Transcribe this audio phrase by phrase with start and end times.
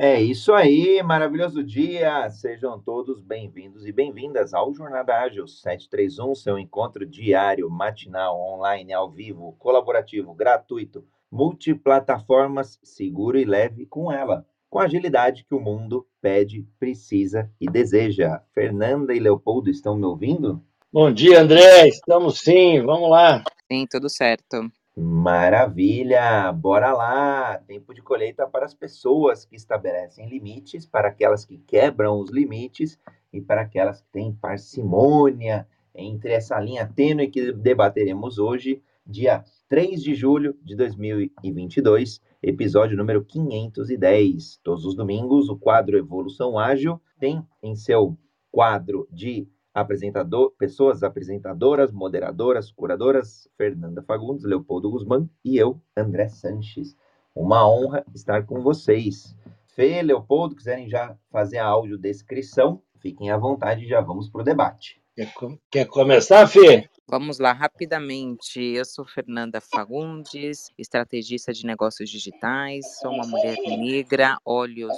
[0.00, 2.30] É isso aí, maravilhoso dia!
[2.30, 9.10] Sejam todos bem-vindos e bem-vindas ao Jornada Ágil 731, seu encontro diário, matinal, online, ao
[9.10, 16.06] vivo, colaborativo, gratuito, multiplataformas, seguro e leve com ela, com a agilidade que o mundo
[16.20, 18.40] pede, precisa e deseja.
[18.54, 20.62] Fernanda e Leopoldo estão me ouvindo?
[20.92, 21.88] Bom dia, André.
[21.88, 22.82] Estamos sim.
[22.82, 23.42] Vamos lá.
[23.66, 24.70] Sim, tudo certo.
[25.00, 26.50] Maravilha!
[26.50, 27.56] Bora lá!
[27.68, 32.98] Tempo de colheita para as pessoas que estabelecem limites, para aquelas que quebram os limites
[33.32, 40.02] e para aquelas que têm parcimônia entre essa linha tênue que debateremos hoje, dia 3
[40.02, 44.58] de julho de 2022, episódio número 510.
[44.64, 48.18] Todos os domingos, o quadro Evolução Ágil tem em seu
[48.50, 49.46] quadro de
[49.80, 56.96] apresentador, pessoas apresentadoras, moderadoras, curadoras, Fernanda Fagundes, Leopoldo Guzmán e eu, André Sanches.
[57.34, 59.36] Uma honra estar com vocês.
[59.66, 64.44] Fê, Leopoldo, quiserem já fazer a audiodescrição, fiquem à vontade e já vamos para o
[64.44, 65.00] debate.
[65.18, 65.32] Quer,
[65.68, 66.88] quer começar, Fê?
[67.08, 68.60] Vamos lá, rapidamente.
[68.60, 73.00] Eu sou Fernanda Fagundes, estrategista de negócios digitais.
[73.00, 74.94] Sou uma mulher negra, olhos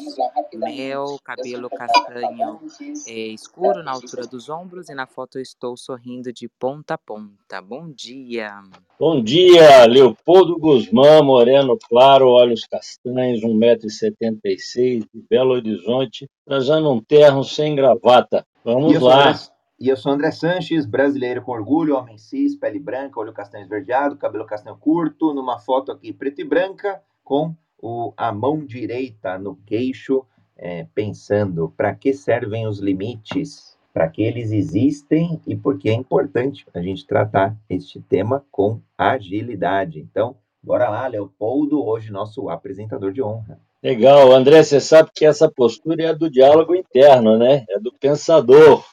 [0.53, 2.61] mel, cabelo castanho
[3.07, 6.99] é, escuro na altura dos ombros e na foto eu estou sorrindo de ponta a
[6.99, 7.63] ponta.
[7.63, 8.61] Bom dia.
[8.99, 17.43] Bom dia, Leopoldo Guzmán, moreno claro, olhos castanhos, 1,76m, de Belo Horizonte, trajando um terno
[17.43, 18.45] sem gravata.
[18.63, 19.35] Vamos lá.
[19.83, 24.15] E eu sou André Sanches, brasileiro com orgulho, homem cis, pele branca, olho castanho esverdeado,
[24.15, 29.57] cabelo castanho curto, numa foto aqui preta e branca, com o, a mão direita no
[29.65, 30.23] queixo,
[30.55, 35.95] é, pensando para que servem os limites, para que eles existem e por que é
[35.95, 39.99] importante a gente tratar este tema com agilidade.
[39.99, 43.59] Então, bora lá, Leopoldo, hoje nosso apresentador de honra.
[43.83, 47.65] Legal, André, você sabe que essa postura é do diálogo interno, né?
[47.67, 48.85] É do pensador.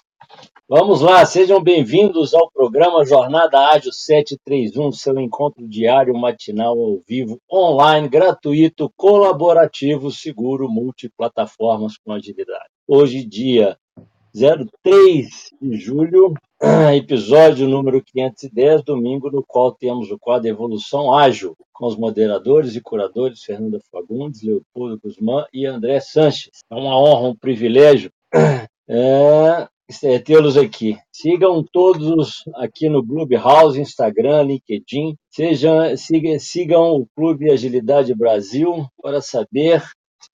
[0.69, 7.39] Vamos lá, sejam bem-vindos ao programa Jornada Ágil 731, seu encontro diário, matinal, ao vivo,
[7.49, 12.67] online, gratuito, colaborativo, seguro, multiplataformas com agilidade.
[12.85, 13.77] Hoje, dia
[14.35, 16.33] 03 de julho,
[16.93, 22.81] episódio número 510, domingo, no qual temos o quadro Evolução Ágil, com os moderadores e
[22.81, 26.59] curadores Fernanda Fagundes, Leopoldo Guzmán e André Sanches.
[26.69, 28.11] É uma honra, um privilégio
[28.85, 29.65] é,
[30.03, 30.97] é, tê-los aqui.
[31.11, 35.15] Sigam todos aqui no Clubhouse, Instagram, LinkedIn.
[35.29, 39.83] Sejam, siga, sigam o Clube Agilidade Brasil para saber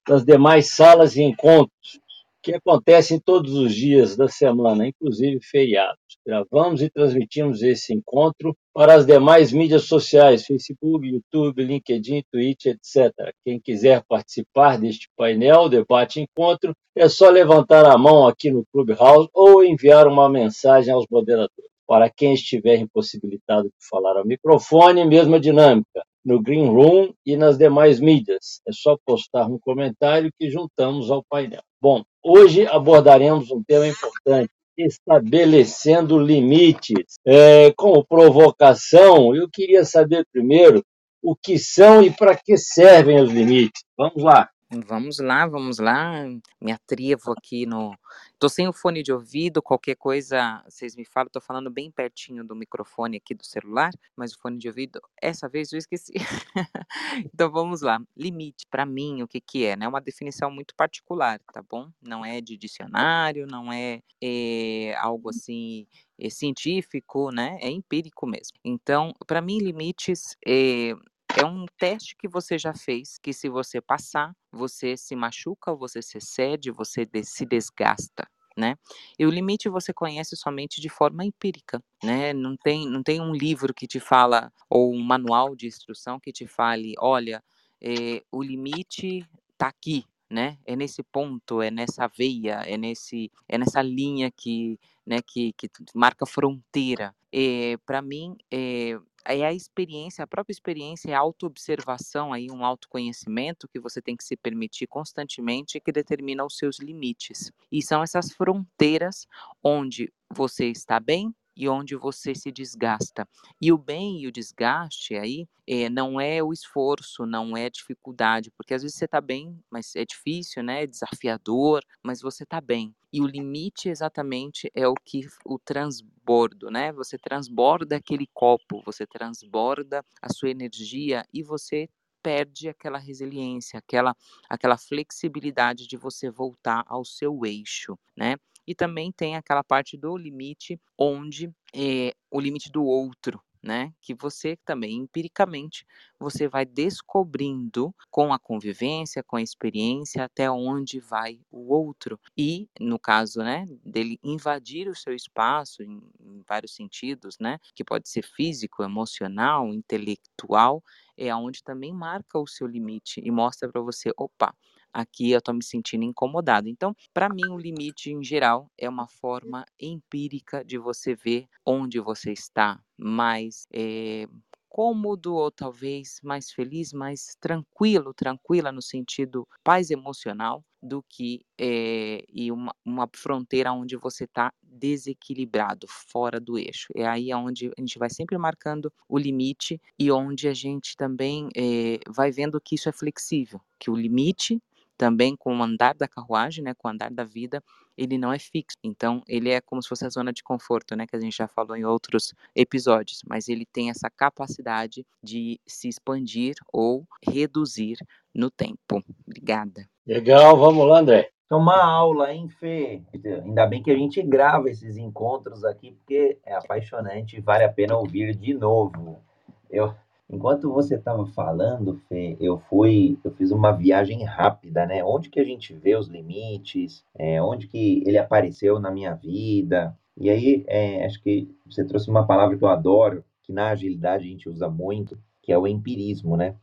[0.08, 2.00] das demais salas e encontros
[2.44, 5.98] que acontecem todos os dias da semana, inclusive feriados.
[6.26, 13.34] Gravamos e transmitimos esse encontro para as demais mídias sociais, Facebook, YouTube, LinkedIn, Twitch, etc.
[13.46, 19.30] Quem quiser participar deste painel, debate encontro, é só levantar a mão aqui no Clubhouse
[19.34, 21.72] ou enviar uma mensagem aos moderadores.
[21.88, 27.58] Para quem estiver impossibilitado de falar ao microfone, mesma dinâmica no Green Room e nas
[27.58, 28.62] demais mídias.
[28.68, 31.62] É só postar um comentário que juntamos ao painel.
[31.82, 37.16] Bom, hoje abordaremos um tema importante, estabelecendo limites.
[37.26, 40.84] É, como provocação, eu queria saber primeiro
[41.22, 43.84] o que são e para que servem os limites.
[43.98, 44.50] Vamos lá.
[44.88, 46.26] Vamos lá, vamos lá.
[46.60, 47.96] Me atrevo aqui no.
[48.44, 51.30] Tô sem o fone de ouvido, qualquer coisa vocês me falam.
[51.32, 55.48] Tô falando bem pertinho do microfone aqui do celular, mas o fone de ouvido, essa
[55.48, 56.12] vez eu esqueci.
[57.34, 58.02] então vamos lá.
[58.18, 59.70] Limite, para mim, o que que é?
[59.70, 59.88] É né?
[59.88, 61.90] uma definição muito particular, tá bom?
[62.02, 65.88] Não é de dicionário, não é, é algo assim
[66.20, 67.58] é científico, né?
[67.62, 68.58] É empírico mesmo.
[68.62, 70.94] Então, para mim, limites é,
[71.36, 76.02] é um teste que você já fez, que se você passar, você se machuca, você
[76.02, 78.28] se cede, você se desgasta.
[78.56, 78.76] Né?
[79.18, 82.34] E o limite você conhece somente de forma empírica, né?
[82.34, 86.32] Não tem, não tem um livro que te fala ou um manual de instrução que
[86.32, 87.44] te fale, olha,
[87.82, 90.60] é, o limite está aqui, né?
[90.66, 95.68] É nesse ponto, é nessa veia, é nesse, é nessa linha que, né, que, que
[95.96, 97.16] marca fronteira.
[97.34, 98.92] É, Para mim, é,
[99.26, 104.24] é a experiência, a própria experiência a autoobservação, aí, um autoconhecimento que você tem que
[104.24, 107.52] se permitir constantemente que determina os seus limites.
[107.72, 109.26] E são essas fronteiras
[109.64, 113.28] onde você está bem e onde você se desgasta.
[113.62, 118.52] E o bem e o desgaste aí é, não é o esforço, não é dificuldade,
[118.58, 120.84] porque às vezes você está bem, mas é difícil, né?
[120.84, 122.94] É desafiador, mas você está bem.
[123.12, 126.92] E o limite exatamente é o que o transbordo, né?
[126.94, 131.88] Você transborda aquele copo, você transborda a sua energia e você
[132.24, 134.16] perde aquela resiliência, aquela,
[134.50, 138.38] aquela flexibilidade de você voltar ao seu eixo, né?
[138.68, 143.94] E também tem aquela parte do limite onde é, o limite do outro, né?
[144.02, 145.86] Que você também empiricamente
[146.20, 152.68] você vai descobrindo com a convivência, com a experiência até onde vai o outro e
[152.80, 157.58] no caso, né, dele invadir o seu espaço em, em vários sentidos, né?
[157.76, 160.84] Que pode ser físico, emocional, intelectual,
[161.18, 164.54] é onde também marca o seu limite e mostra para você, opa,
[164.94, 166.70] aqui eu estou me sentindo incomodado.
[166.70, 172.00] Então, para mim, o limite em geral é uma forma empírica de você ver onde
[172.00, 174.28] você está mais é,
[174.74, 182.26] cômodo ou talvez mais feliz, mais tranquilo, tranquila no sentido paz emocional do que é,
[182.28, 186.92] e uma, uma fronteira onde você está desequilibrado, fora do eixo.
[186.96, 191.50] É aí onde a gente vai sempre marcando o limite e onde a gente também
[191.56, 194.60] é, vai vendo que isso é flexível, que o limite
[195.04, 197.62] também com o andar da carruagem, né, com o andar da vida,
[197.98, 198.78] ele não é fixo.
[198.82, 201.46] Então, ele é como se fosse a zona de conforto, né, que a gente já
[201.46, 207.98] falou em outros episódios, mas ele tem essa capacidade de se expandir ou reduzir
[208.34, 209.04] no tempo.
[209.28, 209.86] Obrigada.
[210.08, 211.32] Legal, vamos lá, André.
[211.52, 213.02] Uma aula, hein, Fê?
[213.44, 217.70] Ainda bem que a gente grava esses encontros aqui, porque é apaixonante e vale a
[217.70, 219.22] pena ouvir de novo.
[219.70, 219.94] Eu,
[220.30, 225.04] Enquanto você estava falando, Fê, eu fui, eu fiz uma viagem rápida, né?
[225.04, 229.96] Onde que a gente vê os limites, é, onde que ele apareceu na minha vida.
[230.18, 234.26] E aí, é, acho que você trouxe uma palavra que eu adoro, que na agilidade
[234.26, 236.56] a gente usa muito, que é o empirismo, né?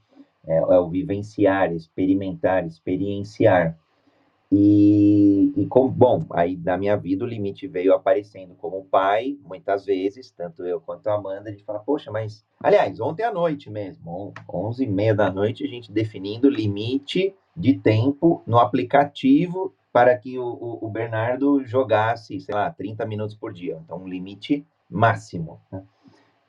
[0.47, 3.79] É, é o vivenciar, experimentar, experienciar.
[4.53, 9.85] E, e com, bom, aí na minha vida o limite veio aparecendo como pai, muitas
[9.85, 13.71] vezes, tanto eu quanto a Amanda, a gente fala, poxa, mas, aliás, ontem à noite
[13.71, 20.17] mesmo, 11 e meia da noite, a gente definindo limite de tempo no aplicativo para
[20.17, 23.81] que o, o, Bernardo jogasse, sei lá, 30 minutos por dia.
[23.85, 25.61] Então, um limite máximo.
[25.71, 25.83] Né?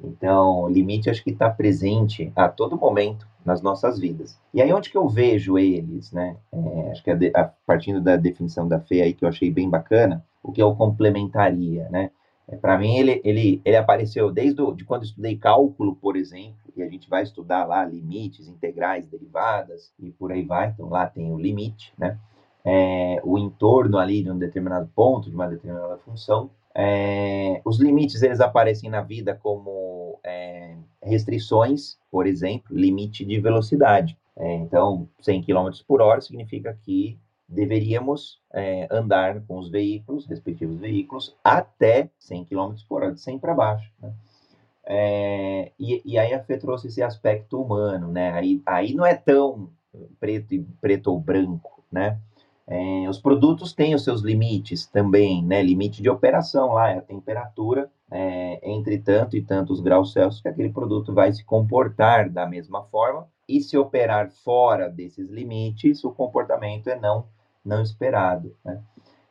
[0.04, 4.40] Então, limite acho que está presente a todo momento nas nossas vidas.
[4.54, 6.38] E aí onde que eu vejo eles, né?
[6.52, 9.70] É, acho que a a, partindo da definição da Fê aí que eu achei bem
[9.70, 12.12] bacana, o que eu complementaria, né?
[12.48, 16.56] É, Para mim ele, ele, ele apareceu desde de quando eu estudei cálculo, por exemplo,
[16.76, 20.70] e a gente vai estudar lá limites, integrais, derivadas e por aí vai.
[20.70, 22.18] Então lá tem o limite, né?
[22.64, 26.52] É, o entorno ali de um determinado ponto, de uma determinada função.
[26.74, 34.18] É, os limites eles aparecem na vida como é, restrições, por exemplo, limite de velocidade.
[34.38, 40.78] É, então, 100 km por hora significa que deveríamos é, andar com os veículos, respectivos
[40.78, 43.92] veículos, até 100 km por hora, de 100 para baixo.
[44.02, 44.14] Né?
[44.86, 48.32] É, e, e, aí a Fê trouxe esse aspecto humano, né?
[48.32, 49.70] Aí, aí não é tão
[50.20, 52.18] preto, preto ou branco, né?
[52.74, 55.62] É, os produtos têm os seus limites também, né?
[55.62, 60.48] Limite de operação lá, é a temperatura é, entre tanto e tantos graus Celsius que
[60.48, 63.28] aquele produto vai se comportar da mesma forma.
[63.46, 67.26] E se operar fora desses limites, o comportamento é não,
[67.64, 68.56] não esperado.
[68.64, 68.82] Né?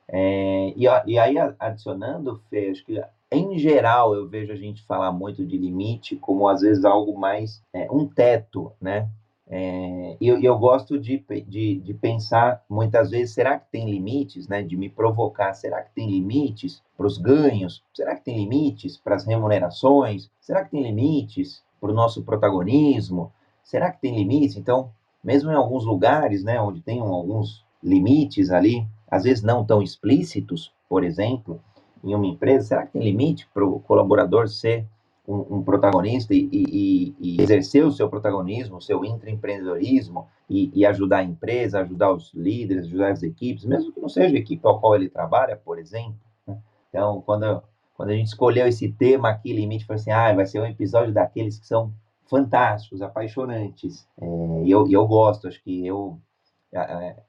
[0.06, 3.02] É, e, e, aí, adicionando, Fê, acho que
[3.32, 7.62] em geral eu vejo a gente falar muito de limite como às vezes algo mais
[7.72, 9.08] é, um teto, né?
[9.52, 14.46] É, e eu, eu, gosto de, de, de, pensar muitas vezes, será que tem limites,
[14.46, 14.62] né?
[14.62, 17.82] De me provocar, será que tem limites para os ganhos?
[17.92, 20.30] Será que tem limites para as remunerações?
[20.40, 23.32] Será que tem limites para o nosso protagonismo?
[23.64, 24.56] Será que tem limites?
[24.56, 29.82] Então, mesmo em alguns lugares, né, onde tem alguns limites ali, às vezes não tão
[29.82, 31.60] explícitos, por exemplo,
[32.04, 34.86] em uma empresa, será que tem limite para o colaborador ser
[35.30, 40.84] um, um protagonista e, e, e, exercer o seu protagonismo, o seu intraempreendedorismo e, e
[40.84, 44.66] ajudar a empresa, ajudar os líderes, ajudar as equipes, mesmo que não seja a equipe
[44.66, 46.18] ao qual ele trabalha, por exemplo.
[46.46, 46.58] Né?
[46.88, 47.62] Então, quando,
[47.96, 51.14] quando a gente escolheu esse tema aqui, limite, foi assim, ah, vai ser um episódio
[51.14, 51.92] daqueles que são
[52.26, 54.08] fantásticos, apaixonantes.
[54.20, 54.26] É,
[54.64, 56.18] e eu, eu gosto, acho que eu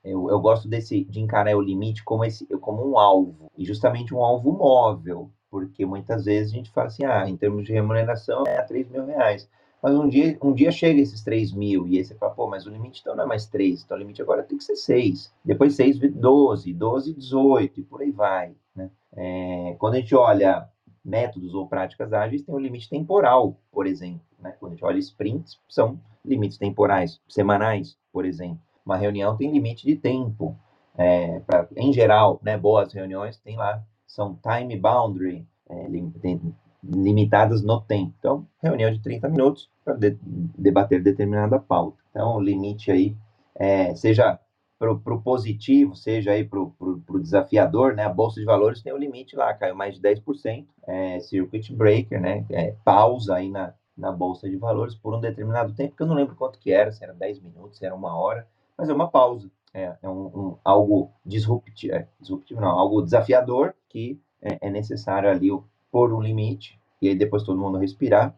[0.04, 4.14] eu, eu gosto desse de encarar o limite como esse como um alvo e justamente
[4.14, 8.44] um alvo móvel porque muitas vezes a gente fala assim, ah, em termos de remuneração
[8.48, 9.48] é 3 mil reais.
[9.84, 12.66] Mas um dia, um dia chega esses 3 mil, e aí você fala, pô, mas
[12.66, 15.34] o limite então não é mais 3, então o limite agora tem que ser 6.
[15.44, 18.54] Depois 6, 12, 12, 18, e por aí vai.
[18.76, 18.90] Né?
[19.14, 20.70] É, quando a gente olha
[21.04, 24.22] métodos ou práticas ágeis, tem o limite temporal, por exemplo.
[24.40, 24.56] Né?
[24.60, 28.60] Quando a gente olha sprints, são limites temporais, semanais, por exemplo.
[28.86, 30.56] Uma reunião tem limite de tempo.
[30.96, 35.88] É, pra, em geral, né, boas reuniões tem lá são time boundary, é,
[36.84, 38.14] limitadas no tempo.
[38.20, 41.98] Então, reunião de 30 minutos para de, debater determinada pauta.
[42.10, 43.16] Então, o limite aí,
[43.56, 44.38] é, seja
[44.78, 48.04] para o positivo, seja aí para o desafiador, né?
[48.04, 52.20] A Bolsa de Valores tem um limite lá, caiu mais de 10%, é, circuit breaker,
[52.20, 52.46] né?
[52.50, 56.16] É, pausa aí na, na Bolsa de Valores por um determinado tempo, que eu não
[56.16, 59.08] lembro quanto que era, se era 10 minutos, se era uma hora, mas é uma
[59.08, 59.50] pausa.
[59.74, 65.30] É, é um, um, algo disruptivo, é, disruptivo não, algo desafiador que é, é necessário
[65.30, 65.48] ali
[65.90, 68.36] pôr um limite e aí depois todo mundo respirar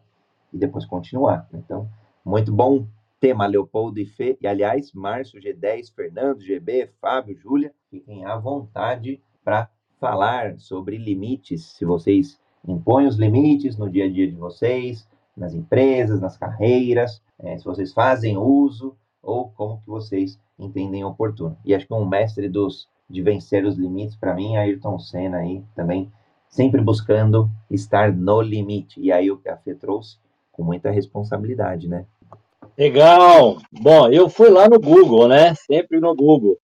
[0.52, 1.48] e depois continuar.
[1.52, 1.88] Então,
[2.24, 2.86] muito bom
[3.20, 4.38] tema, Leopoldo e Fê.
[4.40, 11.64] E, aliás, Márcio, G10, Fernando, GB, Fábio, Júlia, fiquem à vontade para falar sobre limites.
[11.64, 17.22] Se vocês impõem os limites no dia a dia de vocês, nas empresas, nas carreiras,
[17.38, 21.56] é, se vocês fazem uso ou como que vocês entendem oportuno.
[21.64, 25.38] E acho que um mestre dos de vencer os limites, para mim, é Ayrton Senna
[25.38, 26.10] aí também
[26.48, 29.00] sempre buscando estar no limite.
[29.00, 30.18] E aí o Fê trouxe
[30.52, 32.06] com muita responsabilidade, né?
[32.78, 33.58] Legal!
[33.72, 35.54] Bom, eu fui lá no Google, né?
[35.54, 36.58] Sempre no Google.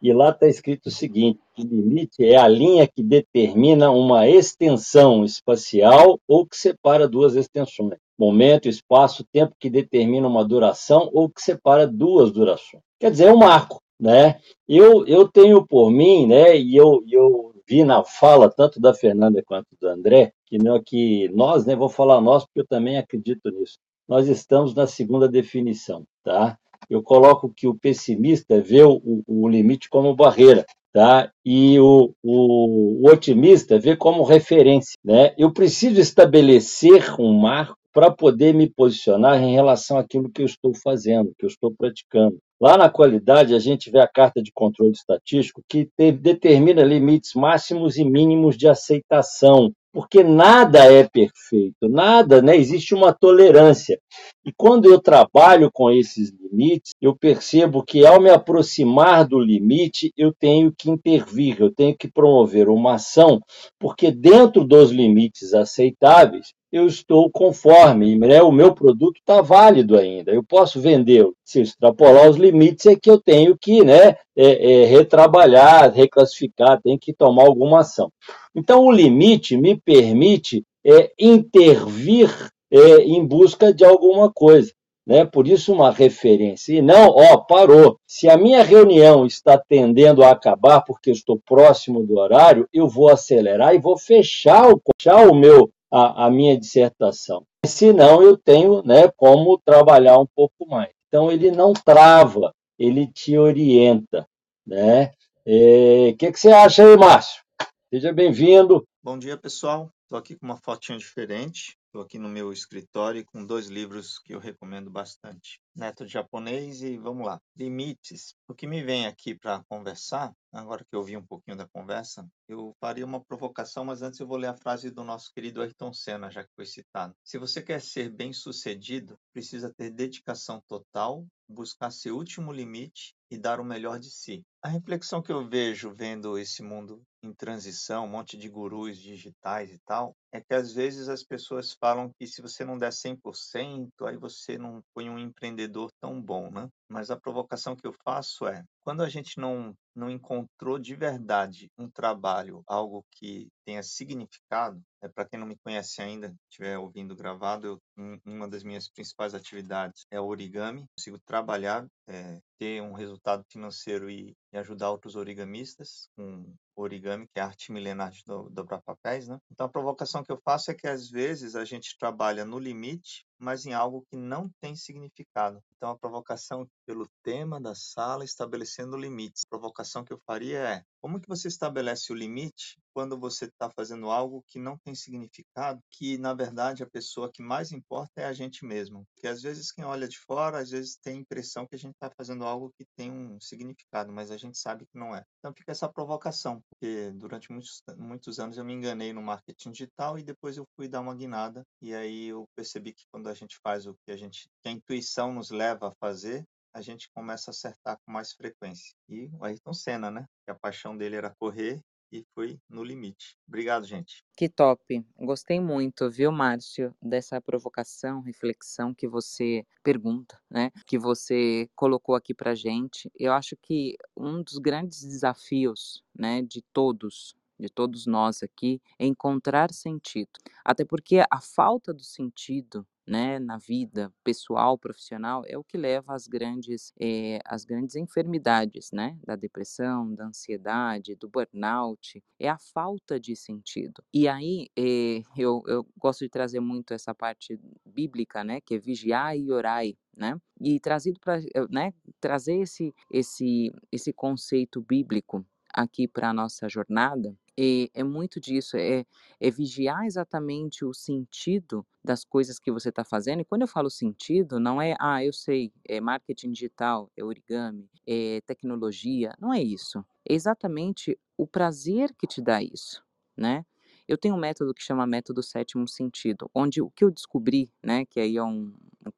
[0.00, 6.18] E lá está escrito o seguinte: limite é a linha que determina uma extensão espacial
[6.28, 7.98] ou que separa duas extensões.
[8.18, 12.82] Momento, espaço, tempo que determina uma duração ou que separa duas durações.
[12.98, 14.38] Quer dizer, é um marco, né?
[14.68, 16.56] Eu, eu tenho por mim, né?
[16.56, 21.28] E eu, eu vi na fala tanto da Fernanda quanto do André, que, não, que
[21.30, 26.04] nós, né, vou falar nós porque eu também acredito nisso, nós estamos na segunda definição,
[26.22, 26.58] tá?
[26.88, 31.30] Eu coloco que o pessimista vê o, o limite como barreira, tá?
[31.44, 35.34] E o, o, o otimista vê como referência, né?
[35.38, 40.74] Eu preciso estabelecer um marco para poder me posicionar em relação àquilo que eu estou
[40.74, 42.36] fazendo, que eu estou praticando.
[42.60, 45.88] Lá na qualidade, a gente vê a carta de controle estatístico que
[46.20, 52.56] determina limites máximos e mínimos de aceitação, porque nada é perfeito, nada, né?
[52.56, 53.96] Existe uma tolerância.
[54.44, 60.12] E quando eu trabalho com esses limites, eu percebo que ao me aproximar do limite,
[60.16, 63.40] eu tenho que intervir, eu tenho que promover uma ação,
[63.78, 68.42] porque dentro dos limites aceitáveis, eu estou conforme, né?
[68.42, 71.32] o meu produto está válido ainda, eu posso vendê-lo.
[71.44, 76.82] Se eu extrapolar os limites, é que eu tenho que né, é, é, retrabalhar, reclassificar,
[76.82, 78.10] tenho que tomar alguma ação.
[78.52, 82.28] Então, o limite me permite é, intervir
[82.72, 84.72] é, em busca de alguma coisa.
[85.06, 85.24] Né?
[85.24, 86.72] Por isso, uma referência.
[86.72, 87.98] E não, ó, parou.
[88.04, 92.88] Se a minha reunião está tendendo a acabar porque eu estou próximo do horário, eu
[92.88, 97.46] vou acelerar e vou fechar o, fechar o meu a, a minha dissertação.
[97.64, 100.90] Senão eu tenho né, como trabalhar um pouco mais.
[101.06, 104.26] Então ele não trava, ele te orienta.
[104.66, 105.06] Né?
[105.06, 105.10] O
[105.46, 107.44] é, que, que você acha aí, Márcio?
[107.92, 108.84] Seja bem-vindo.
[109.00, 109.88] Bom dia, pessoal.
[110.02, 111.76] Estou aqui com uma fotinha diferente.
[111.94, 115.60] Estou aqui no meu escritório com dois livros que eu recomendo bastante.
[115.76, 117.40] Neto japonês e vamos lá.
[117.56, 118.34] Limites.
[118.48, 122.28] O que me vem aqui para conversar, agora que eu vi um pouquinho da conversa,
[122.48, 125.92] eu faria uma provocação, mas antes eu vou ler a frase do nosso querido Ayrton
[125.92, 127.14] Senna, já que foi citado.
[127.22, 133.60] Se você quer ser bem-sucedido, precisa ter dedicação total, buscar seu último limite e dar
[133.60, 134.44] o melhor de si.
[134.64, 139.70] A reflexão que eu vejo vendo esse mundo em transição, um monte de gurus digitais
[139.70, 143.90] e tal, é que às vezes as pessoas falam que se você não der 100%,
[144.06, 146.66] aí você não foi um empreendedor tão bom, né?
[146.88, 151.70] Mas a provocação que eu faço é, quando a gente não não encontrou de verdade
[151.78, 157.14] um trabalho, algo que tenha significado, é para quem não me conhece ainda, estiver ouvindo
[157.14, 157.78] gravado, eu,
[158.26, 160.84] uma das minhas principais atividades é o origami.
[160.96, 167.38] Consigo trabalhar, é, ter um resultado financeiro e, e, ajudar outros origamistas com origami, que
[167.38, 169.38] é a arte milenar de dobrar papéis, né?
[169.50, 173.24] Então a provocação que eu faço é que às vezes a gente trabalha no limite
[173.44, 175.62] mas em algo que não tem significado.
[175.84, 179.42] Então, a provocação pelo tema da sala, estabelecendo limites.
[179.44, 183.68] A provocação que eu faria é: como que você estabelece o limite quando você está
[183.68, 188.24] fazendo algo que não tem significado, que na verdade a pessoa que mais importa é
[188.24, 189.04] a gente mesmo?
[189.12, 191.92] Porque às vezes quem olha de fora, às vezes tem a impressão que a gente
[191.92, 195.22] está fazendo algo que tem um significado, mas a gente sabe que não é.
[195.40, 200.18] Então fica essa provocação, porque durante muitos, muitos anos eu me enganei no marketing digital
[200.18, 203.58] e depois eu fui dar uma guinada e aí eu percebi que quando a gente
[203.62, 207.50] faz o que a gente, que a intuição nos leva a fazer, a gente começa
[207.50, 208.94] a acertar com mais frequência.
[209.08, 210.26] E o Ayrton Senna, né?
[210.44, 211.80] Que a paixão dele era correr
[212.12, 213.36] e foi no limite.
[213.46, 214.24] Obrigado, gente.
[214.36, 215.04] Que top.
[215.18, 220.70] Gostei muito, viu, Márcio, dessa provocação, reflexão que você pergunta, né?
[220.86, 223.10] Que você colocou aqui pra gente.
[223.18, 229.06] Eu acho que um dos grandes desafios, né, de todos de todos nós aqui é
[229.06, 230.32] encontrar sentido.
[230.64, 236.14] Até porque a falta do sentido né, na vida pessoal, profissional, é o que leva
[236.14, 242.58] às grandes, é, às grandes enfermidades, né, da depressão, da ansiedade, do burnout, é a
[242.58, 244.02] falta de sentido.
[244.12, 248.78] E aí, é, eu, eu gosto de trazer muito essa parte bíblica, né, que é
[248.78, 256.06] vigiar e orai, né, e trazido para, né, trazer esse, esse, esse conceito bíblico aqui
[256.06, 259.04] para a nossa jornada, é, é muito disso, é,
[259.40, 263.40] é vigiar exatamente o sentido das coisas que você está fazendo.
[263.40, 267.88] E quando eu falo sentido, não é, ah, eu sei, é marketing digital, é origami,
[268.06, 270.04] é tecnologia, não é isso.
[270.28, 273.02] É exatamente o prazer que te dá isso,
[273.36, 273.64] né?
[274.06, 278.04] Eu tenho um método que chama método sétimo sentido, onde o que eu descobri, né,
[278.04, 278.74] que aí é um,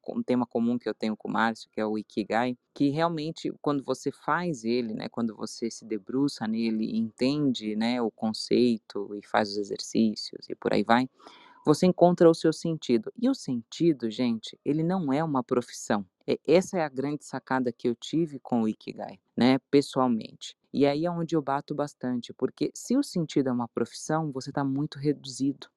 [0.08, 3.52] um tema comum que eu tenho com o Márcio, que é o Ikigai, que realmente
[3.60, 9.26] quando você faz ele, né, quando você se debruça nele, entende, né, o conceito e
[9.26, 11.08] faz os exercícios e por aí vai,
[11.64, 13.12] você encontra o seu sentido.
[13.20, 16.06] E o sentido, gente, ele não é uma profissão.
[16.24, 20.56] É, essa é a grande sacada que eu tive com o Ikigai, né, pessoalmente.
[20.72, 24.50] E aí é onde eu bato bastante, porque se o sentido é uma profissão, você
[24.50, 25.68] está muito reduzido.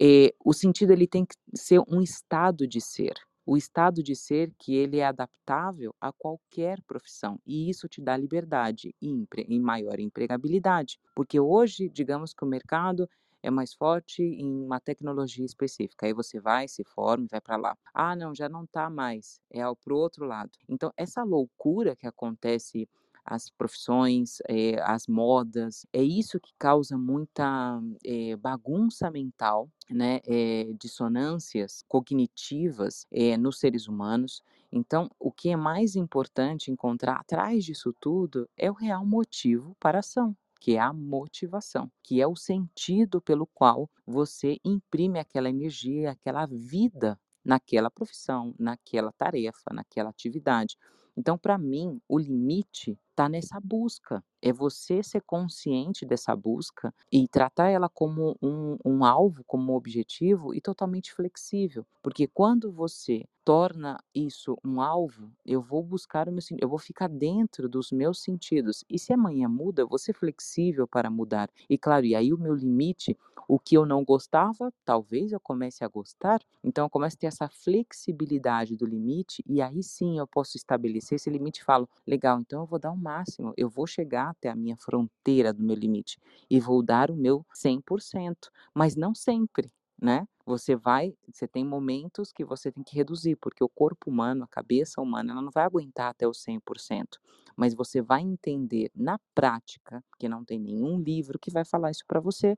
[0.00, 3.14] É, o sentido ele tem que ser um estado de ser
[3.50, 8.16] o estado de ser que ele é adaptável a qualquer profissão e isso te dá
[8.16, 13.08] liberdade e, e maior empregabilidade, porque hoje, digamos que o mercado
[13.42, 16.06] é mais forte em uma tecnologia específica.
[16.06, 17.76] Aí você vai, se forma vai para lá.
[17.94, 19.40] Ah, não, já não está mais.
[19.50, 20.50] É para o outro lado.
[20.68, 22.88] Então, essa loucura que acontece
[23.24, 25.86] as profissões, é, as modas.
[25.92, 33.06] É isso que causa muita é, bagunça mental, né, é, dissonâncias cognitivas
[33.38, 34.42] nos seres humanos.
[34.72, 39.98] Então, o que é mais importante encontrar atrás disso tudo é o real motivo para
[39.98, 45.48] a ação que é a motivação, que é o sentido pelo qual você imprime aquela
[45.48, 50.76] energia, aquela vida naquela profissão, naquela tarefa, naquela atividade.
[51.16, 54.24] Então, para mim, o limite está nessa busca.
[54.42, 59.76] É você ser consciente dessa busca e tratar ela como um, um alvo, como um
[59.76, 61.86] objetivo e totalmente flexível.
[62.02, 67.08] Porque quando você torna isso um alvo, eu vou buscar o meu eu vou ficar
[67.08, 68.84] dentro dos meus sentidos.
[68.88, 71.50] E se amanhã muda, ser flexível para mudar.
[71.68, 73.16] E claro, e aí o meu limite,
[73.48, 76.40] o que eu não gostava, talvez eu comece a gostar.
[76.64, 81.16] Então eu começo a ter essa flexibilidade do limite e aí sim eu posso estabelecer
[81.16, 84.48] esse limite e falo, legal, então eu vou dar uma máximo, eu vou chegar até
[84.48, 86.18] a minha fronteira do meu limite
[86.50, 90.26] e vou dar o meu 100%, mas não sempre, né?
[90.46, 94.48] Você vai, você tem momentos que você tem que reduzir, porque o corpo humano, a
[94.48, 97.18] cabeça humana, ela não vai aguentar até o 100%,
[97.56, 102.04] mas você vai entender na prática, que não tem nenhum livro que vai falar isso
[102.06, 102.56] para você,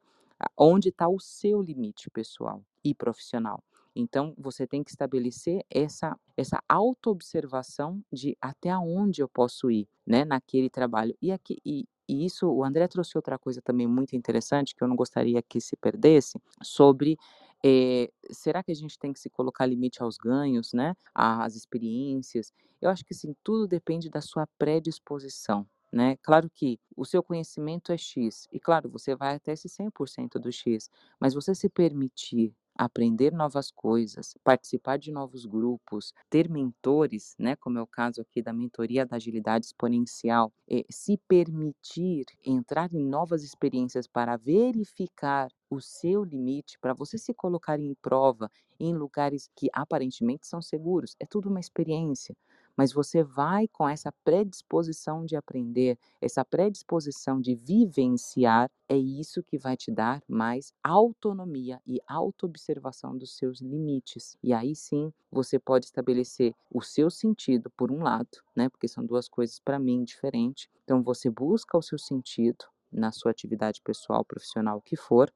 [0.57, 3.63] onde está o seu limite pessoal e profissional.
[3.95, 10.25] Então, você tem que estabelecer essa, essa autoobservação de até onde eu posso ir, né,
[10.25, 11.17] naquele trabalho.
[11.21, 14.89] E, aqui, e, e isso, o André trouxe outra coisa também muito interessante, que eu
[14.89, 17.19] não gostaria que se perdesse, sobre
[17.65, 22.53] é, será que a gente tem que se colocar limite aos ganhos, né, às experiências?
[22.81, 25.67] Eu acho que sim, tudo depende da sua predisposição.
[25.93, 26.17] Né?
[26.23, 30.51] Claro que o seu conhecimento é X, e claro, você vai até esse 100% do
[30.51, 30.89] X,
[31.21, 37.79] mas você se permitir aprender novas coisas, participar de novos grupos, ter mentores, né, como
[37.79, 43.43] é o caso aqui da mentoria da agilidade exponencial, é, se permitir entrar em novas
[43.43, 49.69] experiências para verificar o seu limite, para você se colocar em prova em lugares que
[49.73, 51.15] aparentemente são seguros.
[51.21, 52.35] É tudo uma experiência
[52.77, 59.59] mas você vai com essa predisposição de aprender, essa predisposição de vivenciar, é isso que
[59.59, 64.37] vai te dar mais autonomia e autoobservação dos seus limites.
[64.43, 68.69] E aí sim, você pode estabelecer o seu sentido por um lado, né?
[68.69, 70.69] Porque são duas coisas para mim diferentes.
[70.85, 75.33] Então você busca o seu sentido na sua atividade pessoal, profissional, o que for,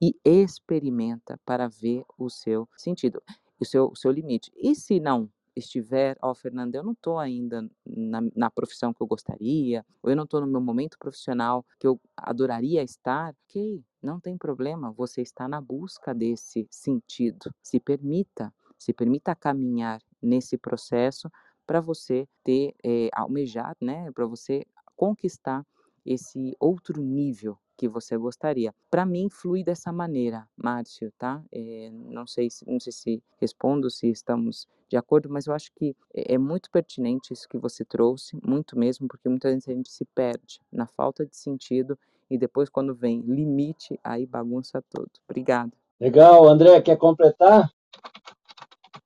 [0.00, 3.22] e experimenta para ver o seu sentido,
[3.58, 4.52] o seu, o seu limite.
[4.56, 9.02] E se não estiver, ó, oh, Fernanda, eu não estou ainda na, na, profissão que
[9.02, 13.82] eu gostaria, ou eu não estou no meu momento profissional que eu adoraria estar, ok,
[14.02, 17.52] não tem problema, você está na busca desse sentido.
[17.62, 21.30] Se permita, se permita caminhar nesse processo
[21.66, 24.64] para você ter, é, almejar, né, para você
[24.94, 25.66] conquistar
[26.04, 28.74] esse outro nível que você gostaria.
[28.90, 31.42] Para mim, flui dessa maneira, Márcio, tá?
[31.52, 35.72] É, não sei se não sei se respondo, se estamos de acordo, mas eu acho
[35.74, 39.72] que é, é muito pertinente isso que você trouxe, muito mesmo, porque muitas vezes a
[39.72, 41.98] gente se perde na falta de sentido
[42.30, 45.10] e depois quando vem limite, aí bagunça tudo.
[45.28, 45.72] Obrigado.
[46.00, 47.70] Legal, André, quer completar?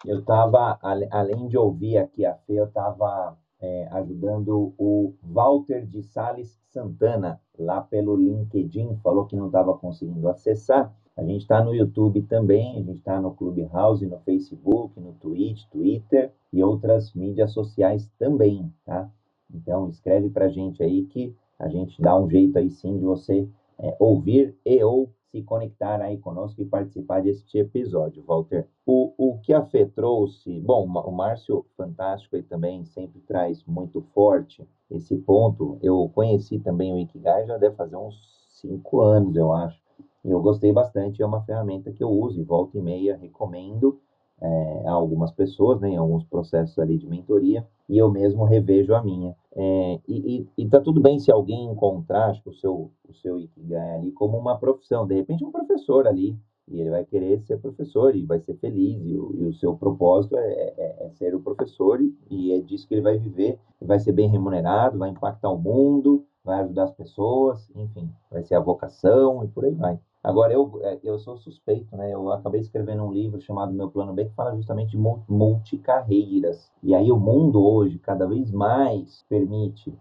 [0.05, 6.03] Eu estava, além de ouvir aqui a Fê, eu estava é, ajudando o Walter de
[6.03, 10.95] Sales Santana, lá pelo LinkedIn, falou que não estava conseguindo acessar.
[11.17, 15.65] A gente está no YouTube também, a gente está no Clubhouse, no Facebook, no Twitch,
[15.71, 19.11] Twitter e outras mídias sociais também, tá?
[19.53, 23.05] Então escreve para a gente aí que a gente dá um jeito aí sim de
[23.05, 23.47] você
[23.79, 28.67] é, ouvir e ou se conectar aí conosco e participar deste episódio, Walter.
[28.85, 34.01] O, o que a Fê trouxe, bom, o Márcio, fantástico, ele também sempre traz muito
[34.13, 35.79] forte esse ponto.
[35.81, 38.17] Eu conheci também o Ikigai já deve fazer uns
[38.61, 39.81] cinco anos, eu acho.
[40.25, 44.01] E eu gostei bastante, é uma ferramenta que eu uso e volta e meia recomendo
[44.41, 48.95] é, a algumas pessoas, né, em alguns processos ali de mentoria, e eu mesmo revejo
[48.95, 49.35] a minha.
[49.57, 53.41] É, e, e, e, tá tudo bem se alguém encontrar acho, o seu, o seu
[53.41, 56.37] Ikigai ali como uma profissão, de repente um professor ali,
[56.69, 59.75] e ele vai querer ser professor e vai ser feliz, e o, e o seu
[59.77, 63.99] propósito é, é, é, ser o professor, e, é disso que ele vai viver, vai
[63.99, 68.61] ser bem remunerado, vai impactar o mundo, vai ajudar as pessoas, enfim, vai ser a
[68.61, 69.99] vocação e por aí vai.
[70.23, 72.13] Agora, eu, é, eu sou suspeito, né?
[72.13, 76.71] Eu acabei escrevendo um livro chamado Meu Plano B, que fala justamente de multicarreiras.
[76.83, 79.99] E aí o mundo hoje, cada vez mais, permite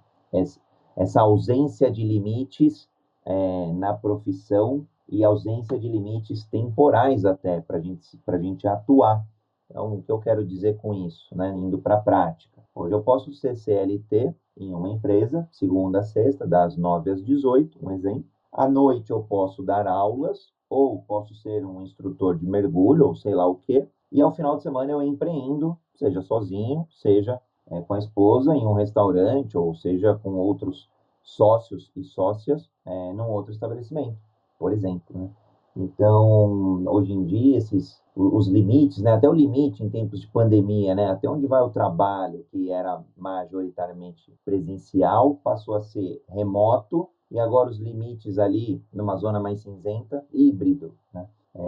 [0.95, 2.89] essa ausência de limites
[3.25, 9.25] é, na profissão e ausência de limites temporais até para gente, a gente atuar.
[9.69, 11.49] Então, o que eu quero dizer com isso, né?
[11.55, 12.61] Indo para a prática.
[12.75, 17.79] Hoje eu posso ser CLT em uma empresa, segunda a sexta, das 9 às 18,
[17.81, 23.07] um exemplo à noite eu posso dar aulas, ou posso ser um instrutor de mergulho,
[23.07, 23.87] ou sei lá o quê.
[24.11, 28.65] E ao final de semana eu empreendo, seja sozinho, seja é, com a esposa em
[28.65, 30.89] um restaurante, ou seja com outros
[31.21, 34.17] sócios e sócias é, num outro estabelecimento,
[34.57, 35.17] por exemplo.
[35.17, 35.29] Né?
[35.75, 40.95] Então, hoje em dia, esses, os limites, né, até o limite em tempos de pandemia,
[40.95, 47.39] né, até onde vai o trabalho, que era majoritariamente presencial, passou a ser remoto, e
[47.39, 50.93] agora os limites ali, numa zona mais cinzenta, híbrido.
[51.13, 51.27] Né?
[51.55, 51.59] É,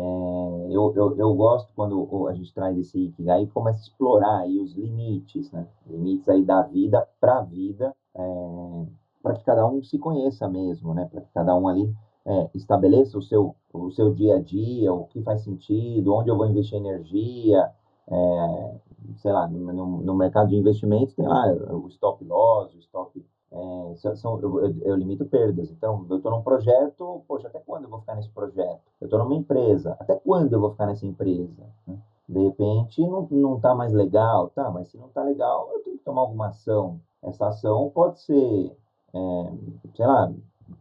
[0.70, 4.60] eu, eu, eu, gosto quando a gente traz esse Ikigai e começa a explorar aí
[4.60, 5.68] os limites, né?
[5.88, 8.86] limites aí da vida para a vida, é,
[9.22, 11.06] para que cada um se conheça mesmo, né?
[11.12, 11.94] para que cada um ali
[12.26, 16.38] é, estabeleça o seu, o seu dia a dia, o que faz sentido, onde eu
[16.38, 17.72] vou investir energia,
[18.08, 18.76] é,
[19.18, 24.16] sei lá, no, no, mercado de investimentos tem lá o stop loss, o stop é,
[24.16, 25.70] são, eu, eu, eu, limito perdas.
[25.70, 28.82] Então, eu estou num projeto, poxa, até quando eu vou ficar nesse projeto?
[29.00, 31.64] Eu estou numa empresa, até quando eu vou ficar nessa empresa?
[31.86, 31.98] Né?
[32.30, 35.98] De repente, não, não tá mais legal, tá, mas se não tá legal, eu tenho
[35.98, 37.00] que tomar alguma ação.
[37.22, 38.78] Essa ação pode ser,
[39.14, 39.54] é,
[39.96, 40.32] sei lá,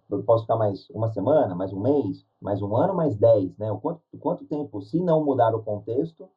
[0.09, 3.73] eu posso ficar mais uma semana, mais um mês, mais um ano, mais dez, né?
[3.73, 6.29] O quanto, quanto tempo, se não mudar o contexto,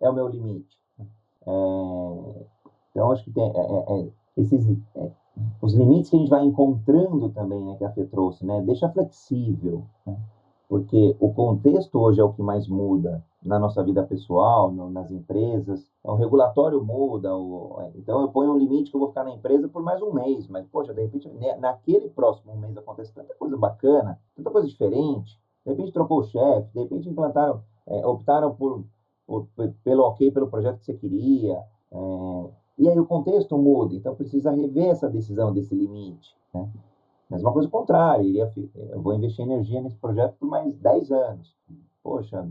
[0.00, 0.78] é o meu limite.
[1.46, 2.46] É,
[2.90, 5.10] então, acho que tem, é, é, é esses, é,
[5.60, 8.88] os limites que a gente vai encontrando também, né, que a Fê trouxe, né, deixa
[8.88, 10.18] flexível, né,
[10.68, 15.10] porque o contexto hoje é o que mais muda na nossa vida pessoal, no, nas
[15.10, 19.24] empresas, o regulatório muda, o, é, então eu ponho um limite que eu vou ficar
[19.24, 23.12] na empresa por mais um mês, mas, poxa, de repente, né, naquele próximo mês acontece
[23.14, 28.06] tanta coisa bacana, tanta coisa diferente, de repente trocou o chefe, de repente implantaram, é,
[28.06, 28.84] optaram por,
[29.26, 29.48] por,
[29.82, 31.58] pelo ok, pelo projeto que você queria,
[31.90, 36.34] é, e aí o contexto muda, então precisa rever essa decisão desse limite.
[36.54, 36.66] Né?
[37.28, 38.50] Mas uma coisa contrária, iria,
[38.90, 41.54] eu vou investir energia nesse projeto por mais 10 anos.
[42.02, 42.48] Poxa,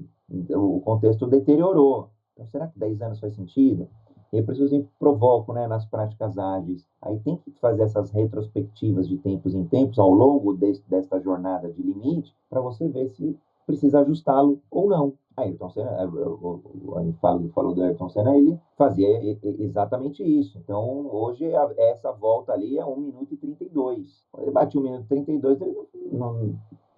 [0.56, 2.10] o contexto deteriorou.
[2.34, 3.90] Então, será que 10 anos faz sentido?
[4.32, 6.86] E aí, eu sempre provoco né, nas práticas ágeis.
[7.02, 11.74] Aí tem que fazer essas retrospectivas de tempos em tempos ao longo desse, desta jornada
[11.74, 13.36] de limite para você ver se
[13.70, 15.14] precisa ajustá-lo ou não.
[15.38, 19.08] Ayrton Senna, a gente falou do Ayrton Senna, ele fazia
[19.44, 20.58] exatamente isso.
[20.58, 21.46] Então, hoje,
[21.78, 24.26] essa volta ali é 1 minuto e 32.
[24.32, 25.76] Quando ele batia 1 minuto e 32, ele,
[26.12, 26.56] não,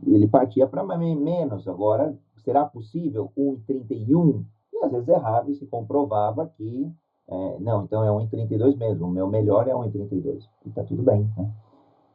[0.08, 1.68] ele partia para menos.
[1.68, 4.46] Agora, será possível 1 e 31?
[4.74, 6.90] E às vezes errava e se comprovava que,
[7.30, 9.08] é, não, então é 1 e 32 mesmo.
[9.08, 10.50] O meu melhor é 1 e 32.
[10.66, 11.52] E tá tudo bem, né?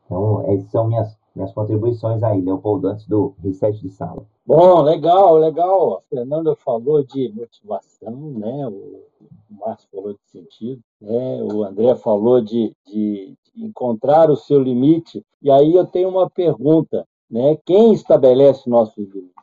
[0.06, 4.26] Então, essas são minhas, minhas contribuições aí, Leopoldo, antes do reset de sala.
[4.46, 5.96] Bom, legal, legal.
[5.96, 8.68] A Fernanda falou de motivação, né?
[8.68, 9.02] O
[9.50, 11.42] Márcio falou de sentido, né?
[11.42, 15.24] O André falou de, de, encontrar o seu limite.
[15.42, 17.56] E aí eu tenho uma pergunta, né?
[17.66, 19.34] Quem estabelece nossos limites?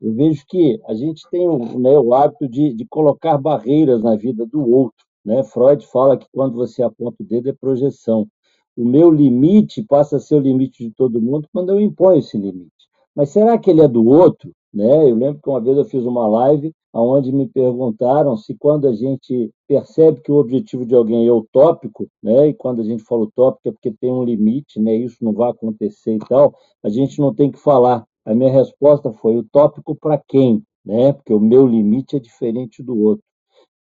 [0.00, 1.46] Eu vejo que a gente tem
[1.78, 5.06] né, o hábito de, de colocar barreiras na vida do outro.
[5.24, 5.44] Né?
[5.44, 8.26] Freud fala que quando você aponta o dedo é projeção.
[8.76, 12.36] o meu limite passa a ser o limite de todo mundo quando eu imponho esse
[12.36, 12.77] limite.
[13.14, 14.50] Mas será que ele é do outro?
[14.72, 15.10] Né?
[15.10, 18.92] Eu lembro que uma vez eu fiz uma live onde me perguntaram se quando a
[18.92, 23.22] gente percebe que o objetivo de alguém é utópico, né, e quando a gente fala
[23.22, 27.20] utópico é porque tem um limite, né, isso não vai acontecer e tal, a gente
[27.20, 28.04] não tem que falar.
[28.24, 30.62] A minha resposta foi utópico para quem?
[30.84, 31.12] Né?
[31.12, 33.24] Porque o meu limite é diferente do outro.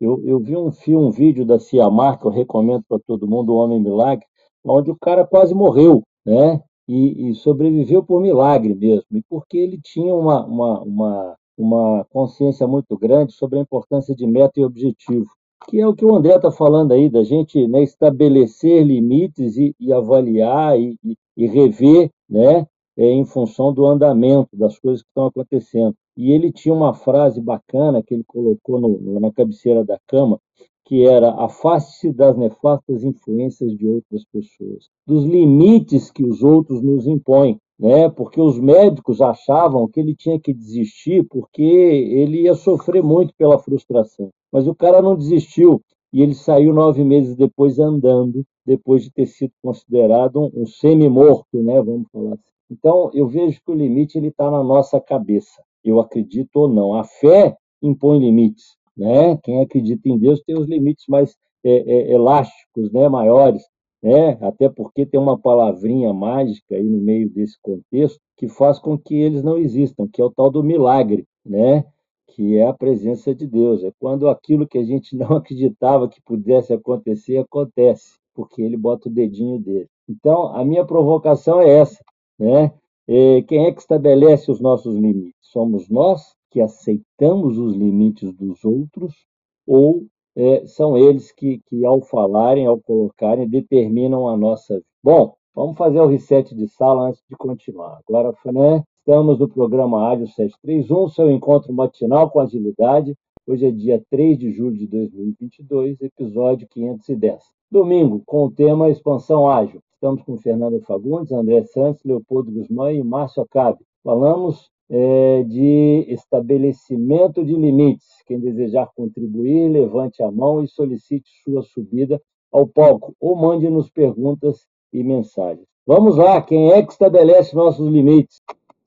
[0.01, 3.53] Eu, eu vi um filme, um vídeo da Ciamar, que eu recomendo para todo mundo,
[3.53, 4.27] O Homem Milagre,
[4.65, 6.61] onde o cara quase morreu, né?
[6.87, 12.67] E, e, sobreviveu por milagre mesmo, e porque ele tinha uma, uma, uma, uma consciência
[12.67, 15.31] muito grande sobre a importância de meta e objetivo,
[15.69, 19.75] que é o que o André está falando aí, da gente né, estabelecer limites e,
[19.81, 20.99] e avaliar e,
[21.37, 22.67] e, rever né,
[22.97, 25.95] é, em função do andamento das coisas que estão acontecendo.
[26.17, 30.39] E ele tinha uma frase bacana que ele colocou no, na cabeceira da cama,
[30.85, 37.07] que era afaste-se das nefastas influências de outras pessoas, dos limites que os outros nos
[37.07, 38.09] impõem, né?
[38.11, 43.59] Porque os médicos achavam que ele tinha que desistir porque ele ia sofrer muito pela
[43.59, 44.29] frustração.
[44.53, 45.81] Mas o cara não desistiu
[46.13, 51.63] e ele saiu nove meses depois andando, depois de ter sido considerado um, um semi-morto,
[51.63, 51.81] né?
[51.83, 52.43] Vamos falar assim.
[52.71, 55.63] Então eu vejo que o limite ele está na nossa cabeça.
[55.83, 56.95] Eu acredito ou não.
[56.95, 59.37] A fé impõe limites né?
[59.43, 63.09] Quem acredita em Deus tem os limites mais é, é, elásticos, né?
[63.09, 63.63] Maiores,
[64.03, 64.39] né?
[64.41, 69.15] Até porque tem uma palavrinha mágica aí no meio desse contexto que faz com que
[69.15, 71.85] eles não existam, que é o tal do milagre, né?
[72.29, 73.83] Que é a presença de Deus.
[73.85, 79.09] É quando aquilo que a gente não acreditava que pudesse acontecer acontece, porque Ele bota
[79.09, 79.89] o dedinho dele.
[80.09, 82.03] Então, a minha provocação é essa,
[82.39, 82.73] né?
[83.07, 85.35] É, quem é que estabelece os nossos limites?
[85.41, 89.27] Somos nós que aceitamos os limites dos outros
[89.67, 94.87] ou é, são eles que, que, ao falarem, ao colocarem, determinam a nossa vida.
[95.03, 97.99] Bom, vamos fazer o reset de sala antes de continuar.
[98.09, 103.17] Agora, né, estamos no programa Ágil 731, seu encontro matinal com agilidade.
[103.49, 107.43] Hoje é dia 3 de julho de 2022, episódio 510.
[107.69, 109.81] Domingo, com o tema Expansão Ágil.
[109.95, 113.81] Estamos com Fernando Fagundes, André Santos, Leopoldo Guzmán e Márcio Acabe.
[114.05, 118.07] Falamos de estabelecimento de limites.
[118.27, 122.21] Quem desejar contribuir, levante a mão e solicite sua subida
[122.53, 125.67] ao palco ou mande-nos perguntas e mensagens.
[125.87, 128.41] Vamos lá, quem é que estabelece nossos limites?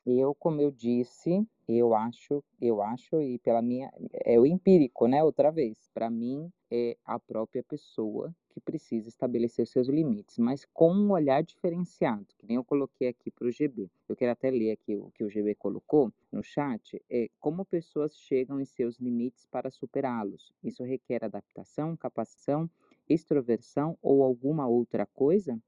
[0.09, 5.21] Eu, como eu disse, eu acho, eu acho e pela minha é o empírico, né?
[5.21, 10.93] Outra vez, para mim é a própria pessoa que precisa estabelecer seus limites, mas com
[10.93, 13.91] um olhar diferenciado, que nem eu coloquei aqui para o GB.
[14.07, 18.17] Eu quero até ler aqui o que o GB colocou no chat, é como pessoas
[18.17, 20.53] chegam em seus limites para superá-los.
[20.63, 22.69] Isso requer adaptação, capacitação,
[23.09, 25.61] extroversão ou alguma outra coisa?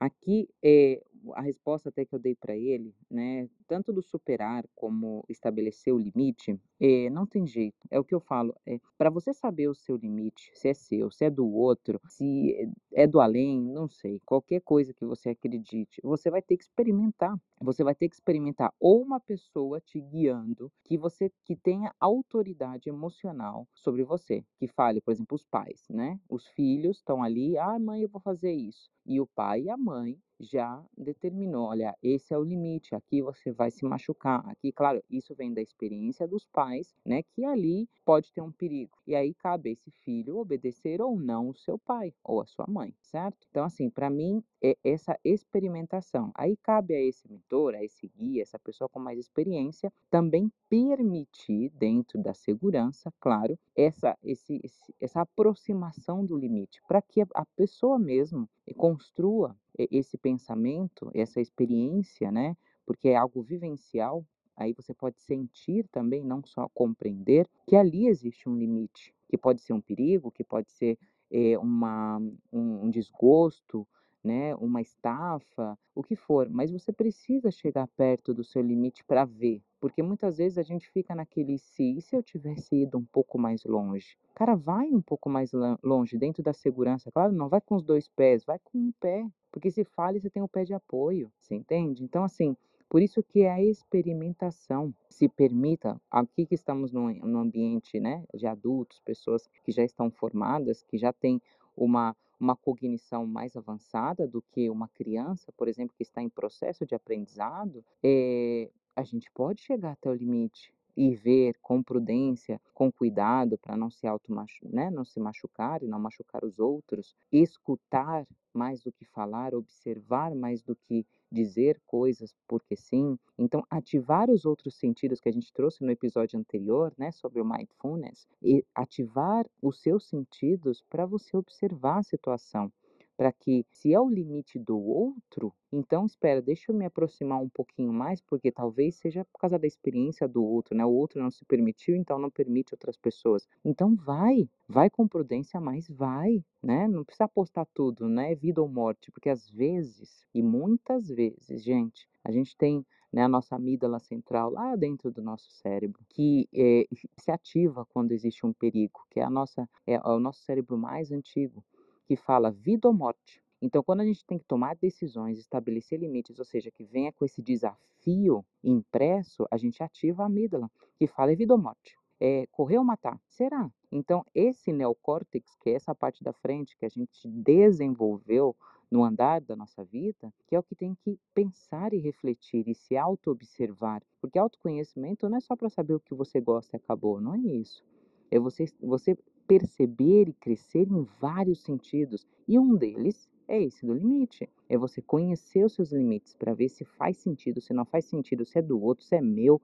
[0.00, 1.02] Aqui, é,
[1.34, 5.98] a resposta até que eu dei para ele, né, tanto do superar como estabelecer o
[5.98, 7.76] limite, é, não tem jeito.
[7.90, 8.54] É o que eu falo.
[8.66, 12.54] É, para você saber o seu limite, se é seu, se é do outro, se
[12.92, 14.20] é do além, não sei.
[14.24, 17.36] Qualquer coisa que você acredite, você vai ter que experimentar.
[17.60, 22.88] Você vai ter que experimentar ou uma pessoa te guiando que você que tenha autoridade
[22.88, 26.20] emocional sobre você, que fale, por exemplo, os pais, né?
[26.28, 28.88] Os filhos estão ali, ah, mãe, eu vou fazer isso.
[29.04, 33.52] E o pai e a mãe já determinou, olha, esse é o limite, aqui você
[33.52, 34.46] vai se machucar.
[34.48, 38.96] Aqui, claro, isso vem da experiência dos pais, né, que ali pode ter um perigo.
[39.06, 42.66] E aí cabe a esse filho obedecer ou não o seu pai ou a sua
[42.68, 43.46] mãe, certo?
[43.50, 46.30] Então, assim, para mim é essa experimentação.
[46.34, 51.70] Aí cabe a esse mentor, a esse guia, essa pessoa com mais experiência, também permitir
[51.70, 54.60] dentro da segurança, claro, essa esse,
[55.00, 59.56] essa aproximação do limite, para que a pessoa mesmo construa
[59.90, 62.56] esse pensamento, essa experiência, né?
[62.86, 64.24] Porque é algo vivencial,
[64.56, 69.60] aí você pode sentir também, não só compreender, que ali existe um limite, que pode
[69.60, 70.98] ser um perigo, que pode ser
[71.30, 72.18] é, uma,
[72.52, 73.86] um, um desgosto,
[74.22, 79.24] né, uma estafa, o que for, mas você precisa chegar perto do seu limite para
[79.24, 83.04] ver, porque muitas vezes a gente fica naquele se, e se eu tivesse ido um
[83.04, 84.18] pouco mais longe?
[84.34, 88.08] Cara, vai um pouco mais longe, dentro da segurança, claro, não vai com os dois
[88.08, 89.24] pés, vai com um pé,
[89.58, 92.04] porque se fale, você tem o pé de apoio, você entende?
[92.04, 92.56] Então, assim,
[92.88, 98.24] por isso que é a experimentação se permita, aqui que estamos no, no ambiente né,
[98.32, 101.42] de adultos, pessoas que já estão formadas, que já têm
[101.76, 106.86] uma, uma cognição mais avançada do que uma criança, por exemplo, que está em processo
[106.86, 112.90] de aprendizado, é, a gente pode chegar até o limite e ver com prudência, com
[112.90, 114.34] cuidado para não se auto
[114.64, 120.34] né, não se machucar e não machucar os outros, escutar mais do que falar, observar
[120.34, 123.16] mais do que dizer coisas porque sim.
[123.38, 127.44] Então, ativar os outros sentidos que a gente trouxe no episódio anterior, né, sobre o
[127.44, 132.72] mindfulness, e ativar os seus sentidos para você observar a situação
[133.18, 137.48] para que, se é o limite do outro, então espera, deixa eu me aproximar um
[137.48, 140.86] pouquinho mais, porque talvez seja por causa da experiência do outro, né?
[140.86, 143.48] O outro não se permitiu, então não permite outras pessoas.
[143.64, 146.86] Então vai, vai com prudência, mas vai, né?
[146.86, 148.36] Não precisa apostar tudo, né?
[148.36, 153.28] Vida ou morte, porque às vezes, e muitas vezes, gente, a gente tem né, a
[153.28, 156.86] nossa amígdala central lá dentro do nosso cérebro, que é,
[157.18, 161.10] se ativa quando existe um perigo, que é, a nossa, é o nosso cérebro mais
[161.10, 161.64] antigo
[162.08, 163.44] que fala vida ou morte.
[163.60, 167.24] Então, quando a gente tem que tomar decisões, estabelecer limites, ou seja, que venha com
[167.24, 171.98] esse desafio impresso, a gente ativa a amígdala, que fala é vida ou morte.
[172.18, 173.20] É correr ou matar?
[173.28, 173.70] Será?
[173.92, 178.56] Então, esse neocórtex, que é essa parte da frente que a gente desenvolveu
[178.90, 182.74] no andar da nossa vida, que é o que tem que pensar e refletir e
[182.74, 184.02] se auto-observar.
[184.20, 187.38] Porque autoconhecimento não é só para saber o que você gosta e acabou, não é
[187.38, 187.84] isso.
[188.30, 189.16] É você, você
[189.48, 194.48] perceber e crescer em vários sentidos, e um deles é esse do limite.
[194.68, 198.44] É você conhecer os seus limites para ver se faz sentido, se não faz sentido,
[198.44, 199.60] se é do outro, se é meu,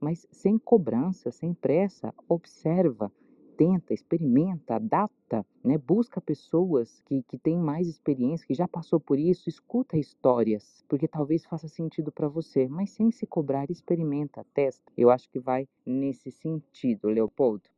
[0.00, 3.12] mas sem cobrança, sem pressa, observa,
[3.56, 5.78] tenta, experimenta, adapta, né?
[5.78, 11.06] busca pessoas que, que têm mais experiência, que já passou por isso, escuta histórias, porque
[11.06, 14.92] talvez faça sentido para você, mas sem se cobrar, experimenta, testa.
[14.96, 17.68] Eu acho que vai nesse sentido, Leopoldo.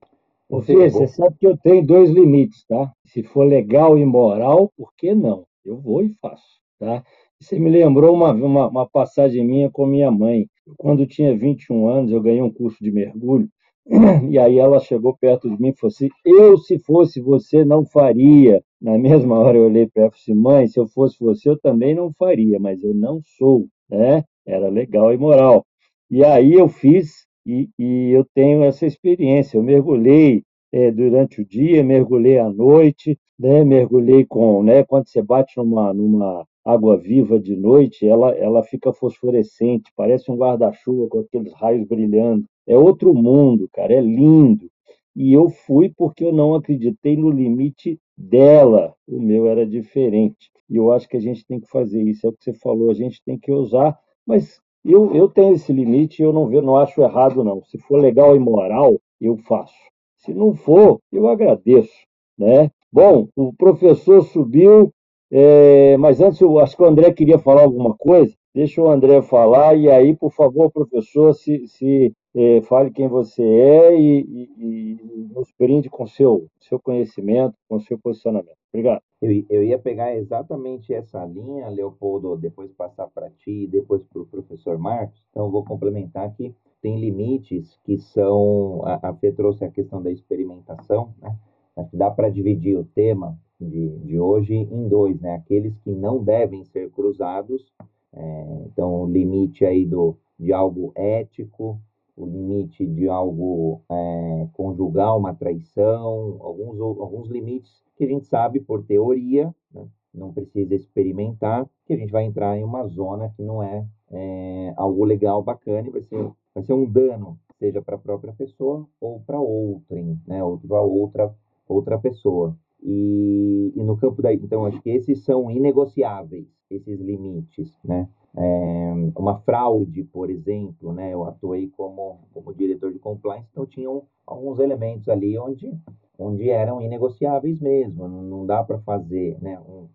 [0.51, 2.93] Ô, Fê, você sabe que eu tenho dois limites, tá?
[3.07, 5.47] Se for legal e moral, por que não?
[5.65, 7.05] Eu vou e faço, tá?
[7.41, 10.49] Você me lembrou uma, uma, uma passagem minha com minha mãe.
[10.77, 13.49] Quando eu tinha 21 anos, eu ganhei um curso de mergulho,
[14.29, 17.85] e aí ela chegou perto de mim e falou assim: Eu, se fosse você, não
[17.85, 18.61] faria.
[18.83, 21.49] Na mesma hora eu olhei para ela e falei assim: Mãe, se eu fosse você,
[21.49, 24.25] eu também não faria, mas eu não sou, né?
[24.45, 25.65] Era legal e moral.
[26.11, 29.57] E aí eu fiz e, e eu tenho essa experiência.
[29.57, 35.23] Eu mergulhei é, durante o dia, mergulhei à noite, né, mergulhei com, né, quando você
[35.23, 41.21] bate numa, numa água viva de noite, ela, ela fica fosforescente, parece um guarda-chuva com
[41.21, 42.45] aqueles raios brilhando.
[42.67, 44.71] É outro mundo, cara, é lindo.
[45.17, 48.95] E eu fui porque eu não acreditei no limite dela.
[49.09, 50.51] O meu era diferente.
[50.69, 52.27] E eu acho que a gente tem que fazer isso.
[52.27, 55.73] É o que você falou, a gente tem que usar, mas eu, eu tenho esse
[55.73, 57.63] limite e eu não, vejo, não acho errado, não.
[57.65, 59.75] Se for legal e moral, eu faço.
[60.19, 61.93] Se não for, eu agradeço.
[62.39, 62.71] Né?
[62.93, 64.93] Bom, o professor subiu,
[65.31, 68.35] é, mas antes eu acho que o André queria falar alguma coisa.
[68.53, 73.43] Deixa o André falar e aí, por favor, professor, se, se é, fale quem você
[73.43, 78.57] é e, e, e nos brinde com seu seu conhecimento, com seu posicionamento.
[78.73, 79.03] Obrigado.
[79.21, 84.23] Eu, eu ia pegar exatamente essa linha, Leopoldo, depois passar para ti e depois para
[84.23, 85.23] o professor Marcos.
[85.31, 86.55] Então, vou complementar aqui.
[86.83, 88.83] Tem limites que são.
[88.85, 91.37] A, a Fê trouxe a questão da experimentação, né?
[91.77, 95.35] Acho que dá para dividir o tema de, de hoje em dois, né?
[95.35, 97.73] Aqueles que não devem ser cruzados
[98.13, 101.81] é, então, o limite aí do, de algo ético,
[102.17, 108.61] o limite de algo é, conjugal, uma traição, alguns, alguns limites que a gente sabe
[108.61, 109.87] por teoria, né?
[110.13, 114.75] não precisa experimentar, que a gente vai entrar em uma zona que não é, é
[114.77, 118.87] algo legal, bacana, e vai ser, vai ser um dano, seja para a própria pessoa
[119.01, 120.43] ou para outrem, né?
[120.43, 121.35] ou para outra,
[121.69, 122.57] outra pessoa.
[122.83, 124.33] E, e no campo da.
[124.33, 128.09] Então, acho que esses são inegociáveis, esses limites, né?
[128.37, 131.13] É, uma fraude, por exemplo, né?
[131.13, 135.77] Eu atuei como, como diretor de compliance, então tinham alguns elementos ali onde,
[136.19, 138.09] onde eram inegociáveis mesmo.
[138.09, 139.61] Não, não dá para fazer, né?
[139.61, 139.89] Um,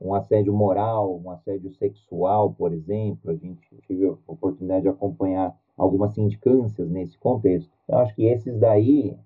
[0.00, 3.30] um assédio moral, um assédio sexual, por exemplo.
[3.30, 7.70] A gente tive a oportunidade de acompanhar algumas sindicâncias nesse contexto.
[7.88, 9.16] Eu acho que esses daí,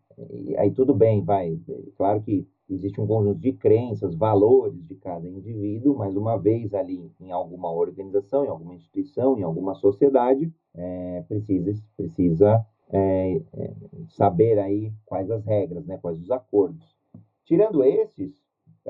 [0.57, 1.59] aí tudo bem, vai.
[1.97, 7.11] Claro que existe um conjunto de crenças, valores de cada indivíduo, mas uma vez ali
[7.21, 13.75] em alguma organização, em alguma instituição, em alguma sociedade, é, precisa, precisa é, é,
[14.11, 16.97] saber aí quais as regras, né, quais os acordos.
[17.45, 18.33] Tirando esses,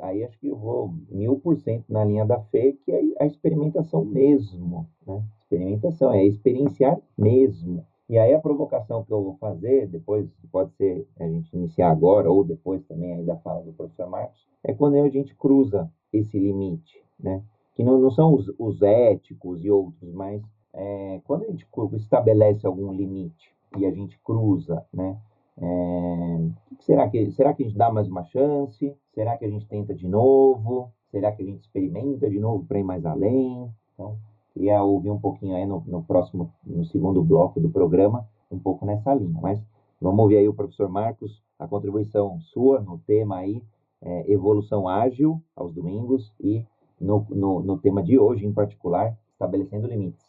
[0.01, 3.27] aí acho que eu vou mil por cento na linha da fé, que é a
[3.27, 5.23] experimentação mesmo, né?
[5.41, 7.85] Experimentação, é experienciar mesmo.
[8.09, 12.31] E aí a provocação que eu vou fazer, depois pode ser a gente iniciar agora
[12.31, 16.39] ou depois também aí da fala do professor Marcos, é quando a gente cruza esse
[16.39, 17.43] limite, né?
[17.75, 20.43] Que não, não são os, os éticos e outros, mas
[20.73, 25.19] é, quando a gente estabelece algum limite, e a gente cruza, né?
[25.61, 26.39] É,
[26.81, 28.97] será, que, será que a gente dá mais uma chance?
[29.13, 30.93] Será que a gente tenta de novo?
[31.11, 33.69] Será que a gente experimenta de novo para ir mais além?
[33.93, 34.17] Então,
[34.59, 38.85] queria ouvir um pouquinho aí no, no próximo, no segundo bloco do programa, um pouco
[38.85, 39.39] nessa linha.
[39.41, 39.63] Mas
[40.01, 43.63] vamos ouvir aí o professor Marcos, a contribuição sua no tema aí,
[44.03, 46.65] é, evolução ágil aos domingos e
[47.01, 50.27] no, no, no tema de hoje em particular, estabelecendo limites.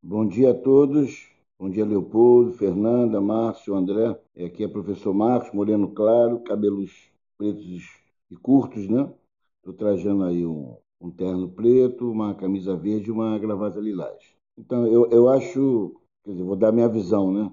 [0.00, 1.28] Bom dia a todos.
[1.58, 4.16] Bom dia, Leopoldo, Fernanda, Márcio, André.
[4.36, 6.92] Aqui é professor Marcos, moreno claro, cabelos
[7.36, 7.82] pretos
[8.30, 9.10] e curtos, né?
[9.58, 14.18] Estou trajando aí um, um terno preto, uma camisa verde e uma gravata lilás.
[14.56, 15.94] Então, eu, eu acho,
[16.24, 17.52] quer dizer, vou dar minha visão, né?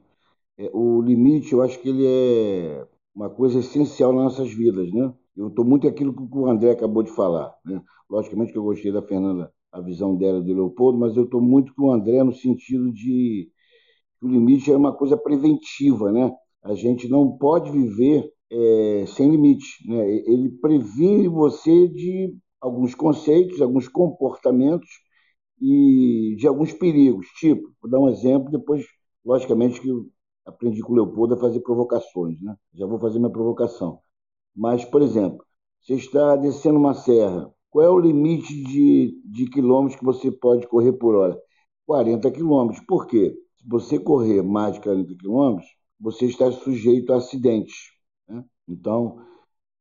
[0.58, 5.14] É, o limite, eu acho que ele é uma coisa essencial nas nossas vidas, né?
[5.36, 7.82] Eu estou muito aquilo que o André acabou de falar, né?
[8.10, 11.74] Logicamente que eu gostei da Fernanda, a visão dela do Leopoldo, mas eu estou muito
[11.76, 13.50] com o André no sentido de
[14.20, 16.32] que o limite é uma coisa preventiva, né?
[16.64, 20.10] A gente não pode viver é, sem limite, né?
[20.28, 24.90] Ele previne você de alguns conceitos, alguns comportamentos
[25.60, 27.28] e de alguns perigos.
[27.40, 28.86] Tipo, vou dar um exemplo, depois,
[29.26, 30.08] logicamente, que eu
[30.46, 32.56] aprendi com o Leopoldo a fazer provocações, né?
[32.74, 34.00] Já vou fazer minha provocação.
[34.56, 35.46] Mas, por exemplo,
[35.82, 40.68] você está descendo uma serra, qual é o limite de, de quilômetros que você pode
[40.68, 41.40] correr por hora?
[41.86, 42.86] 40 quilômetros.
[42.86, 43.36] Por quê?
[43.58, 45.68] Se você correr mais de 40 quilômetros,
[46.00, 47.92] você está sujeito a acidentes.
[48.28, 48.44] Né?
[48.68, 49.20] Então,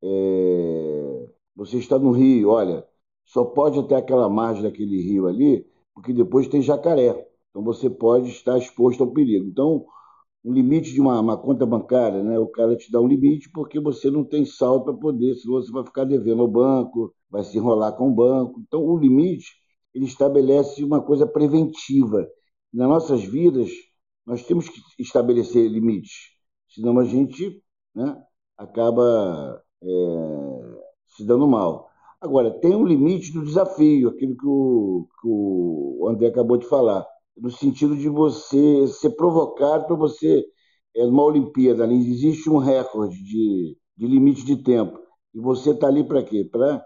[0.02, 1.28] é...
[1.60, 2.86] você está no rio, olha,
[3.26, 7.28] só pode até aquela margem daquele rio ali, porque depois tem jacaré.
[7.50, 9.46] Então, você pode estar exposto ao perigo.
[9.46, 9.84] Então,
[10.42, 12.38] um limite de uma, uma, conta bancária, né?
[12.38, 15.70] O cara te dá um limite porque você não tem saldo para poder, senão você
[15.70, 18.58] vai ficar devendo ao banco, vai se enrolar com o banco.
[18.66, 19.50] Então, o limite
[19.94, 22.26] ele estabelece uma coisa preventiva
[22.72, 23.68] nas nossas vidas,
[24.24, 26.30] nós temos que estabelecer limites,
[26.68, 27.62] senão a gente
[27.94, 28.16] né,
[28.56, 30.49] acaba é,
[31.10, 31.88] se dando mal.
[32.20, 37.06] Agora, tem um limite do desafio, aquilo que o, que o André acabou de falar,
[37.36, 40.44] no sentido de você ser provocado para você,
[40.94, 44.98] é, numa Olimpíada, ali existe um recorde de, de limite de tempo,
[45.34, 46.44] e você está ali para quê?
[46.44, 46.84] Para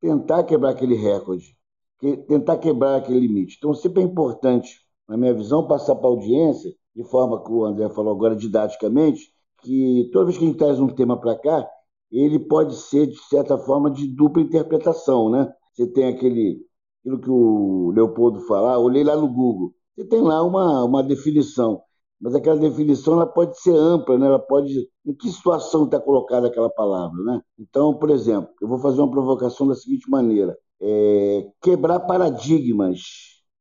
[0.00, 1.56] tentar quebrar aquele recorde,
[2.00, 3.56] que, tentar quebrar aquele limite.
[3.58, 7.64] Então, sempre é importante na minha visão, passar para a audiência, de forma que o
[7.64, 9.30] André falou agora didaticamente,
[9.62, 11.68] que toda vez que a gente traz um tema para cá,
[12.12, 15.52] ele pode ser, de certa forma, de dupla interpretação, né?
[15.72, 16.64] Você tem aquele,
[17.00, 21.82] aquilo que o Leopoldo falar, olhei lá no Google, você tem lá uma, uma definição,
[22.20, 24.26] mas aquela definição ela pode ser ampla, né?
[24.26, 24.88] ela pode.
[25.04, 27.20] Em que situação está colocada aquela palavra?
[27.24, 27.42] Né?
[27.58, 33.00] Então, por exemplo, eu vou fazer uma provocação da seguinte maneira: é, quebrar paradigmas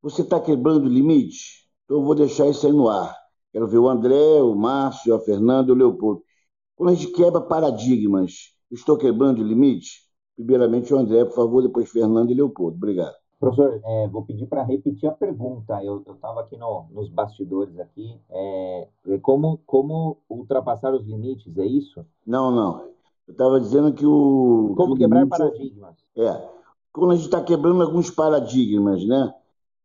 [0.02, 1.68] você está quebrando limites?
[1.86, 3.16] Então eu vou deixar isso aí no ar.
[3.52, 6.24] Quero ver o André, o Márcio, a Fernanda o Leopoldo.
[6.82, 10.00] Quando a gente quebra paradigmas, estou quebrando limites?
[10.36, 12.76] Primeiramente o André, por favor, depois Fernando e Leopoldo.
[12.76, 13.14] Obrigado.
[13.40, 15.80] Professor, é, vou pedir para repetir a pergunta.
[15.84, 18.20] Eu estava aqui no, nos bastidores aqui.
[18.32, 22.04] É, é, como, como ultrapassar os limites, é isso?
[22.26, 22.90] Não, não.
[23.28, 24.74] Eu estava dizendo que o.
[24.76, 25.38] Como que quebrar limite...
[25.38, 25.96] paradigmas?
[26.18, 26.50] É.
[26.92, 29.32] Quando a gente está quebrando alguns paradigmas, né?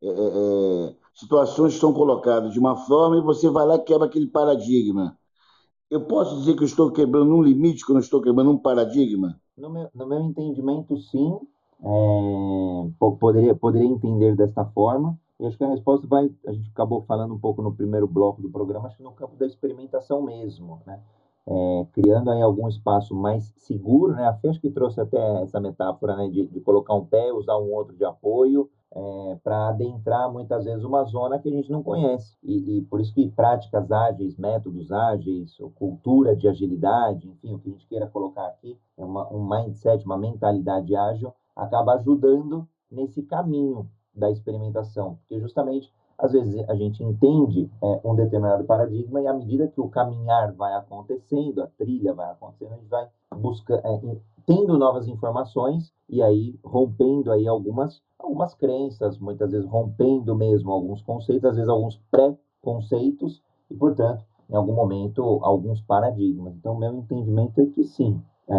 [0.01, 4.07] É, é, é, situações estão colocadas de uma forma e você vai lá e quebra
[4.07, 5.15] aquele paradigma.
[5.89, 9.39] Eu posso dizer que eu estou quebrando um limite quando estou quebrando um paradigma?
[9.57, 11.39] No meu, no meu entendimento, sim.
[11.81, 15.17] É, poderia, poderia entender desta forma.
[15.39, 16.29] E acho que a resposta vai.
[16.45, 19.35] A gente acabou falando um pouco no primeiro bloco do programa, acho que no campo
[19.37, 20.99] da experimentação mesmo, né?
[21.49, 24.27] É, criando aí algum espaço mais seguro, né?
[24.27, 26.27] A Fê acho que trouxe até essa metáfora, né?
[26.27, 30.83] De, de colocar um pé, usar um outro de apoio, é, para adentrar muitas vezes
[30.83, 32.35] uma zona que a gente não conhece.
[32.43, 37.59] E, e, por isso que práticas ágeis, métodos ágeis, ou cultura de agilidade, enfim, o
[37.59, 42.67] que a gente queira colocar aqui, é uma, um mindset, uma mentalidade ágil, acaba ajudando
[42.89, 49.21] nesse caminho da experimentação, porque justamente às vezes a gente entende é, um determinado paradigma
[49.21, 53.07] e à medida que o caminhar vai acontecendo, a trilha vai acontecendo, a gente vai
[53.35, 54.17] buscando, é,
[54.47, 61.01] tendo novas informações e aí rompendo aí algumas algumas crenças, muitas vezes rompendo mesmo alguns
[61.01, 66.55] conceitos, às vezes alguns pré-conceitos e, portanto, em algum momento, alguns paradigmas.
[66.55, 68.19] Então, meu entendimento é que sim,
[68.49, 68.53] é,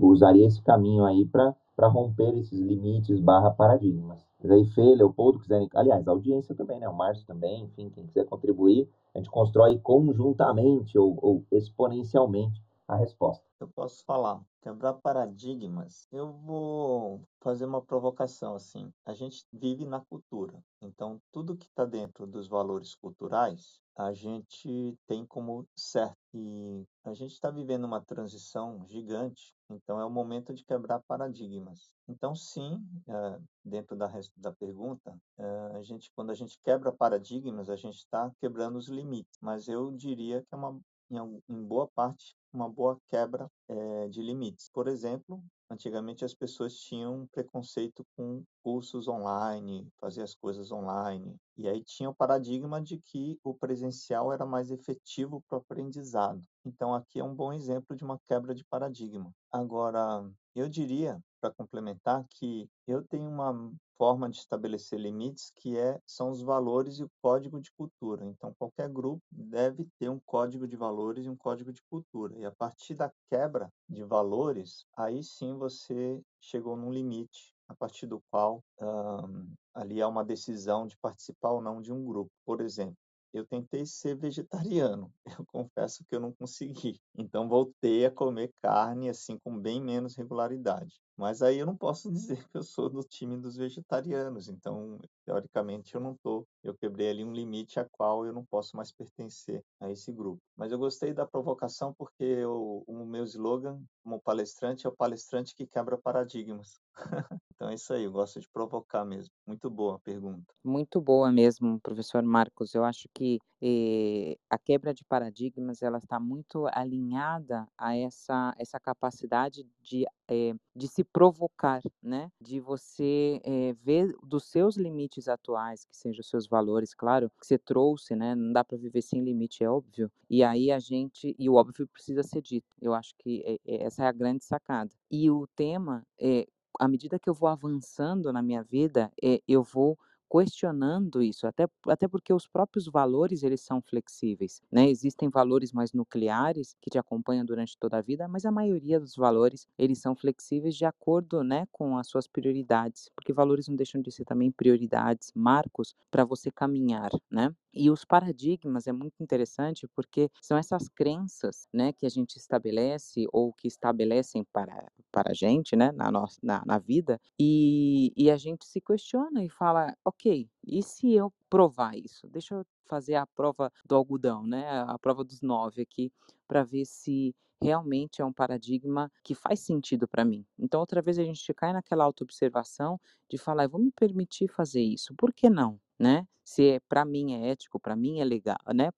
[0.00, 1.54] usaria esse caminho aí para
[1.88, 4.26] romper esses limites barra paradigmas.
[4.42, 6.88] Mas aí, Fê, Leopoldo, quiserem, aliás, a audiência também, né?
[6.88, 12.96] O Márcio também, enfim, quem quiser contribuir, a gente constrói conjuntamente ou, ou exponencialmente a
[12.96, 13.44] resposta.
[13.60, 16.06] Eu posso falar, quebrar paradigmas.
[16.12, 18.92] Eu vou fazer uma provocação assim.
[19.04, 24.94] A gente vive na cultura, então tudo que está dentro dos valores culturais a gente
[25.06, 26.16] tem como certo.
[26.34, 31.90] E a gente está vivendo uma transição gigante, então é o momento de quebrar paradigmas.
[32.06, 32.78] Então, sim,
[33.08, 37.96] é, dentro da, da pergunta, é, a gente, quando a gente quebra paradigmas, a gente
[37.96, 39.38] está quebrando os limites.
[39.40, 40.78] Mas eu diria que é uma,
[41.10, 44.70] em, em boa parte, uma boa quebra é, de limites.
[44.72, 51.68] Por exemplo, antigamente as pessoas tinham preconceito com cursos online, fazer as coisas online, e
[51.68, 56.40] aí tinha o paradigma de que o presencial era mais efetivo para o aprendizado.
[56.64, 59.30] Então aqui é um bom exemplo de uma quebra de paradigma.
[59.52, 66.00] Agora, eu diria, para complementar, que eu tenho uma forma de estabelecer limites que é,
[66.06, 68.24] são os valores e o código de cultura.
[68.24, 72.36] Então, qualquer grupo deve ter um código de valores e um código de cultura.
[72.38, 78.06] E a partir da quebra de valores, aí sim você chegou num limite a partir
[78.06, 82.30] do qual um, ali há uma decisão de participar ou não de um grupo.
[82.44, 82.96] Por exemplo,
[83.32, 85.12] eu tentei ser vegetariano.
[85.40, 86.98] Eu confesso que eu não consegui.
[87.14, 90.94] Então voltei a comer carne assim com bem menos regularidade.
[91.16, 94.48] Mas aí eu não posso dizer que eu sou do time dos vegetarianos.
[94.48, 96.46] Então, teoricamente, eu não tô.
[96.62, 100.40] Eu quebrei ali um limite a qual eu não posso mais pertencer a esse grupo.
[100.56, 105.54] Mas eu gostei da provocação porque eu, o meu slogan como palestrante é o palestrante
[105.54, 106.80] que quebra paradigmas.
[107.54, 108.04] então é isso aí.
[108.04, 109.32] Eu gosto de provocar mesmo.
[109.46, 110.54] Muito boa a pergunta.
[110.64, 112.74] Muito boa mesmo, professor Marcos.
[112.74, 118.78] Eu acho que eh, a quebra de paradigmas ela está muito alinhada a essa, essa
[118.78, 122.30] capacidade de, eh, de se provocar, né?
[122.40, 127.46] De você eh, ver dos seus limites atuais, que sejam os seus valores, claro, que
[127.46, 128.34] você trouxe, né?
[128.34, 130.10] Não dá para viver sem limite, é óbvio.
[130.28, 132.66] E aí a gente, e o óbvio precisa ser dito.
[132.80, 134.90] Eu acho que é, é, essa é a grande sacada.
[135.10, 136.46] E o tema é
[136.78, 139.98] à medida que eu vou avançando na minha vida, é, eu vou
[140.30, 144.88] questionando isso, até, até porque os próprios valores eles são flexíveis, né?
[144.88, 149.14] Existem valores mais nucleares que te acompanham durante toda a vida, mas a maioria dos
[149.16, 154.00] valores eles são flexíveis de acordo, né, com as suas prioridades, porque valores não deixam
[154.00, 157.54] de ser também prioridades, marcos para você caminhar, né?
[157.76, 163.26] E os paradigmas é muito interessante porque são essas crenças, né, que a gente estabelece
[163.32, 168.30] ou que estabelecem para, para a gente, né, na, nossa, na, na vida, e, e
[168.30, 172.26] a gente se questiona e fala, ok, e se eu provar isso?
[172.28, 176.10] Deixa eu fazer a prova do algodão, né, a prova dos nove aqui,
[176.48, 180.46] para ver se realmente é um paradigma que faz sentido para mim.
[180.58, 182.98] Então, outra vez a gente cai naquela autoobservação
[183.30, 185.78] de falar, eu vou me permitir fazer isso, por que não?
[185.98, 186.26] Né?
[186.44, 188.90] Se é, para mim é ético, para mim é legal, né?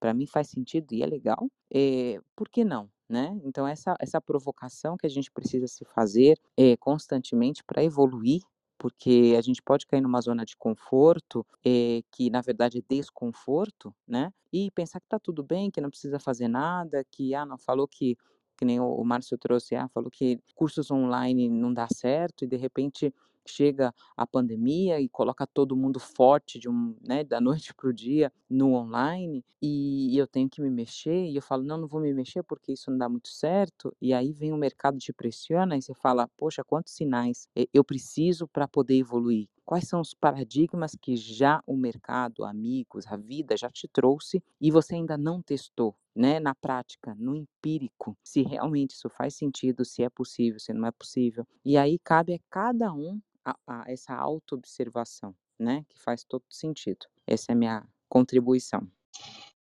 [0.00, 2.90] Para mim faz sentido e é legal, é, por que não?
[3.08, 3.38] Né?
[3.44, 8.40] Então, essa, essa provocação que a gente precisa se fazer é, constantemente para evoluir,
[8.78, 13.94] porque a gente pode cair numa zona de conforto, é, que na verdade é desconforto,
[14.08, 14.32] né?
[14.52, 17.86] E pensar que está tudo bem, que não precisa fazer nada, que, ah, não, falou
[17.86, 18.16] que
[18.56, 22.56] que nem o Márcio trouxe, ah, falou que cursos online não dá certo e de
[22.56, 23.12] repente
[23.46, 27.92] chega a pandemia e coloca todo mundo forte de um, né, da noite para o
[27.92, 32.00] dia no online e, eu tenho que me mexer e eu falo não, não vou
[32.00, 35.76] me mexer porque isso não dá muito certo e aí vem o mercado te pressiona
[35.76, 40.94] e você fala poxa quantos sinais eu preciso para poder evoluir quais são os paradigmas
[41.00, 45.96] que já o mercado, amigos, a vida já te trouxe e você ainda não testou,
[46.14, 50.86] né, na prática, no empírico, se realmente isso faz sentido, se é possível, se não
[50.86, 51.46] é possível.
[51.64, 55.84] E aí cabe a cada um a, a essa autoobservação, né?
[55.88, 57.06] Que faz todo sentido.
[57.26, 58.82] Essa é a minha contribuição.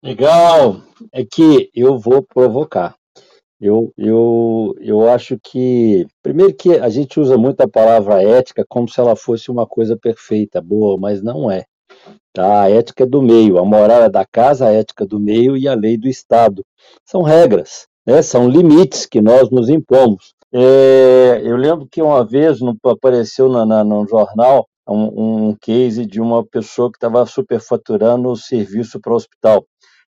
[0.01, 0.77] Legal!
[1.11, 2.95] É que eu vou provocar.
[3.59, 8.87] Eu, eu, eu acho que, primeiro que a gente usa muito a palavra ética como
[8.87, 11.65] se ela fosse uma coisa perfeita, boa, mas não é.
[12.31, 12.61] Tá?
[12.61, 15.67] A ética é do meio, a moral é da casa, a ética do meio e
[15.67, 16.63] a lei do Estado.
[17.03, 18.21] São regras, né?
[18.21, 20.33] são limites que nós nos impomos.
[20.53, 26.21] É, eu lembro que uma vez apareceu na, na, no jornal um, um case de
[26.21, 29.65] uma pessoa que estava superfaturando o serviço para o hospital.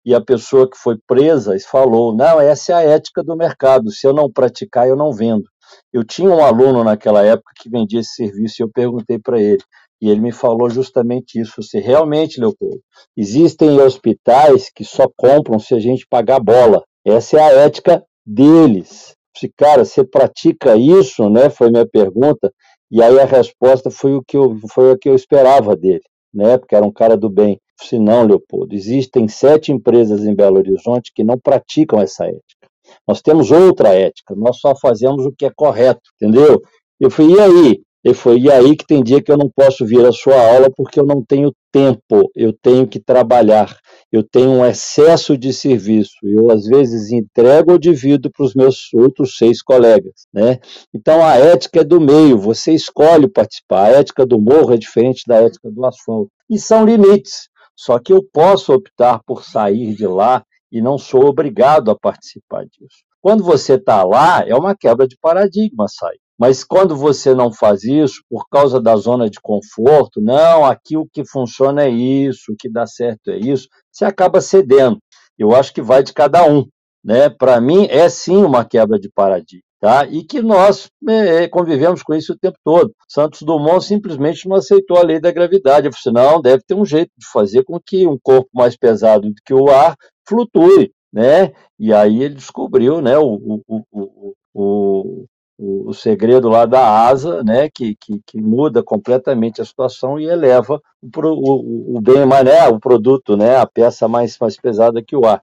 [0.04, 4.06] E a pessoa que foi presa falou: não, essa é a ética do mercado, se
[4.06, 5.44] eu não praticar, eu não vendo.
[5.92, 9.62] Eu tinha um aluno naquela época que vendia esse serviço e eu perguntei para ele.
[10.00, 11.62] E ele me falou justamente isso.
[11.62, 12.80] Se realmente, Leopoldo,
[13.16, 16.84] existem hospitais que só compram se a gente pagar bola.
[17.04, 21.50] Essa é a ética deles se, cara, você pratica isso, né?
[21.50, 22.52] Foi minha pergunta.
[22.90, 26.56] E aí a resposta foi o que eu, foi o que eu esperava dele, né?
[26.56, 27.60] Porque era um cara do bem.
[27.80, 32.68] Se não, Leopoldo, existem sete empresas em Belo Horizonte que não praticam essa ética.
[33.06, 36.62] Nós temos outra ética, nós só fazemos o que é correto, entendeu?
[36.98, 37.82] Eu falei, e aí?
[38.06, 40.70] Ele foi, e aí que tem dia que eu não posso vir à sua aula
[40.70, 43.76] porque eu não tenho tempo, eu tenho que trabalhar,
[44.12, 48.94] eu tenho um excesso de serviço, eu às vezes entrego ou divido para os meus
[48.94, 50.60] outros seis colegas, né?
[50.94, 55.24] Então a ética é do meio, você escolhe participar, a ética do morro é diferente
[55.26, 60.06] da ética do asfalto, e são limites, só que eu posso optar por sair de
[60.06, 63.02] lá e não sou obrigado a participar disso.
[63.20, 66.20] Quando você está lá, é uma quebra de paradigma sair.
[66.38, 71.06] Mas quando você não faz isso, por causa da zona de conforto, não, aqui o
[71.06, 74.98] que funciona é isso, o que dá certo é isso, você acaba cedendo.
[75.38, 76.66] Eu acho que vai de cada um.
[77.02, 77.30] Né?
[77.30, 79.62] Para mim, é sim uma quebra de paradigma.
[79.78, 80.06] Tá?
[80.06, 82.92] E que nós é, convivemos com isso o tempo todo.
[83.08, 85.86] Santos Dumont simplesmente não aceitou a lei da gravidade.
[85.86, 89.28] Ele falou não, deve ter um jeito de fazer com que um corpo mais pesado
[89.28, 89.94] do que o ar
[90.26, 90.92] flutue.
[91.12, 91.52] Né?
[91.78, 95.24] E aí ele descobriu né, o, o, o, o,
[95.58, 100.26] o, o segredo lá da asa, né, que, que, que, muda completamente a situação e
[100.26, 105.02] eleva o, o, o bem mais, né, o produto, né, a peça mais, mais pesada
[105.02, 105.42] que o ar.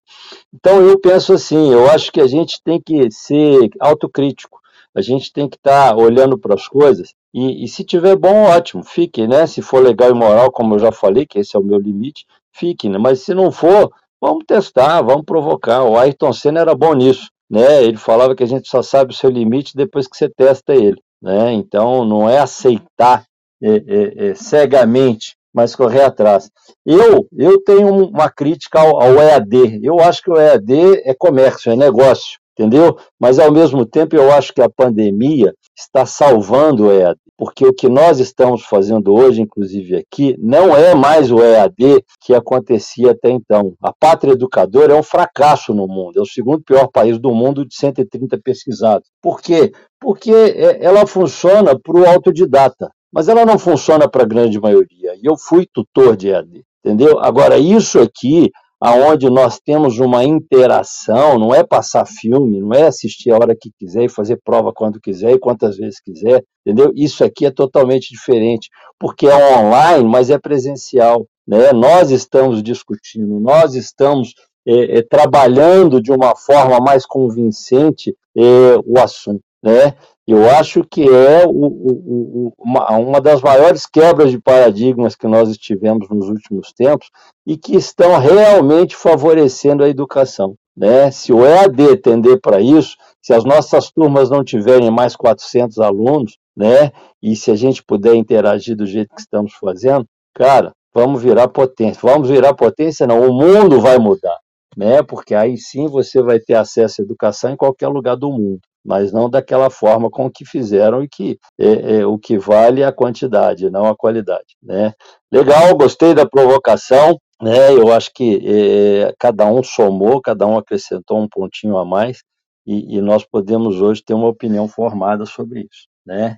[0.54, 4.60] Então eu penso assim, eu acho que a gente tem que ser autocrítico,
[4.96, 8.44] a gente tem que estar tá olhando para as coisas e, e, se tiver bom,
[8.44, 9.48] ótimo, fique, né?
[9.48, 12.28] Se for legal e moral, como eu já falei, que esse é o meu limite,
[12.52, 13.00] fique, né?
[13.00, 13.92] Mas se não for,
[14.22, 15.84] vamos testar, vamos provocar.
[15.84, 17.84] O Ayrton Senna era bom nisso né?
[17.84, 21.02] Ele falava que a gente só sabe o seu limite depois que você testa ele,
[21.22, 21.54] né?
[21.54, 23.26] Então não é aceitar
[23.62, 26.50] é, é, é, cegamente, mas correr atrás.
[26.86, 29.80] Eu eu tenho uma crítica ao, ao EAD.
[29.84, 32.98] Eu acho que o EAD é comércio, é negócio, entendeu?
[33.20, 37.74] Mas ao mesmo tempo eu acho que a pandemia está salvando o EAD porque o
[37.74, 43.30] que nós estamos fazendo hoje, inclusive aqui, não é mais o EAD que acontecia até
[43.30, 43.74] então.
[43.82, 47.66] A pátria educadora é um fracasso no mundo, é o segundo pior país do mundo
[47.66, 49.10] de 130 pesquisados.
[49.22, 49.72] Por quê?
[50.00, 55.16] Porque é, ela funciona para o autodidata, mas ela não funciona para a grande maioria.
[55.22, 57.20] E eu fui tutor de EAD, entendeu?
[57.20, 58.52] Agora, isso aqui
[58.86, 63.72] aonde nós temos uma interação, não é passar filme, não é assistir a hora que
[63.80, 66.92] quiser e fazer prova quando quiser e quantas vezes quiser, entendeu?
[66.94, 68.68] Isso aqui é totalmente diferente,
[69.00, 71.72] porque é online, mas é presencial, né?
[71.72, 74.34] Nós estamos discutindo, nós estamos
[74.68, 78.42] é, é, trabalhando de uma forma mais convincente é,
[78.86, 79.96] o assunto, né?
[80.28, 85.28] Eu acho que é o, o, o, uma, uma, das maiores quebras de paradigmas que
[85.28, 87.10] nós tivemos nos últimos tempos
[87.46, 90.56] e que estão realmente favorecendo a educação.
[90.76, 91.12] Né?
[91.12, 96.38] Se o EAD tender para isso, se as nossas turmas não tiverem mais 400 alunos,
[96.56, 96.92] né,
[97.22, 102.00] e se a gente puder interagir do jeito que estamos fazendo, cara, vamos virar potência.
[102.02, 104.38] Vamos virar potência, não, o mundo vai mudar,
[104.78, 105.02] né?
[105.02, 109.12] Porque aí sim você vai ter acesso à educação em qualquer lugar do mundo mas
[109.12, 112.92] não daquela forma com que fizeram e que é, é, o que vale é a
[112.92, 114.58] quantidade, não a qualidade.
[114.62, 114.94] Né?
[115.32, 117.18] Legal, gostei da provocação.
[117.42, 117.74] Né?
[117.74, 122.20] Eu acho que é, cada um somou, cada um acrescentou um pontinho a mais
[122.66, 125.88] e, e, nós podemos hoje ter uma opinião formada sobre isso.
[126.06, 126.38] Né?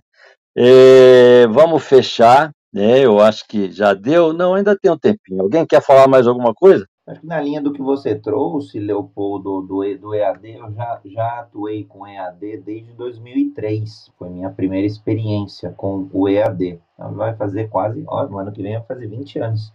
[0.58, 2.52] É, vamos fechar.
[2.74, 3.00] Né?
[3.00, 4.34] Eu acho que já deu.
[4.34, 5.42] Não, ainda tem um tempinho.
[5.42, 6.86] Alguém quer falar mais alguma coisa?
[7.08, 11.40] Acho que na linha do que você trouxe, Leopoldo, do, do EAD, eu já, já
[11.40, 14.12] atuei com EAD desde 2003.
[14.18, 16.80] Foi minha primeira experiência com o EAD.
[16.96, 19.72] Então, vai fazer quase, ó, no ano que vem vai fazer 20 anos.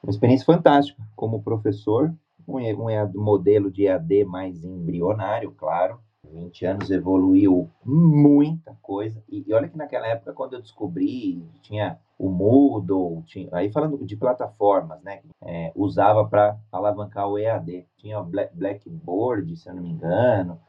[0.00, 2.14] Uma experiência fantástica como professor,
[2.46, 5.98] um, um modelo de EAD mais embrionário, claro.
[6.24, 9.22] 20 anos evoluiu muita coisa.
[9.28, 14.04] E, e olha que naquela época, quando eu descobri, tinha o Moodle, tinha, aí falando
[14.04, 17.86] de plataformas, né, é, usava para alavancar o EAD.
[17.96, 20.60] Tinha o Blackboard, se eu não me engano,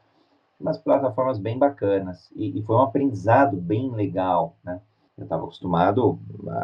[0.58, 2.30] umas plataformas bem bacanas.
[2.36, 4.80] E, e foi um aprendizado bem legal, né?
[5.16, 6.18] Eu estava acostumado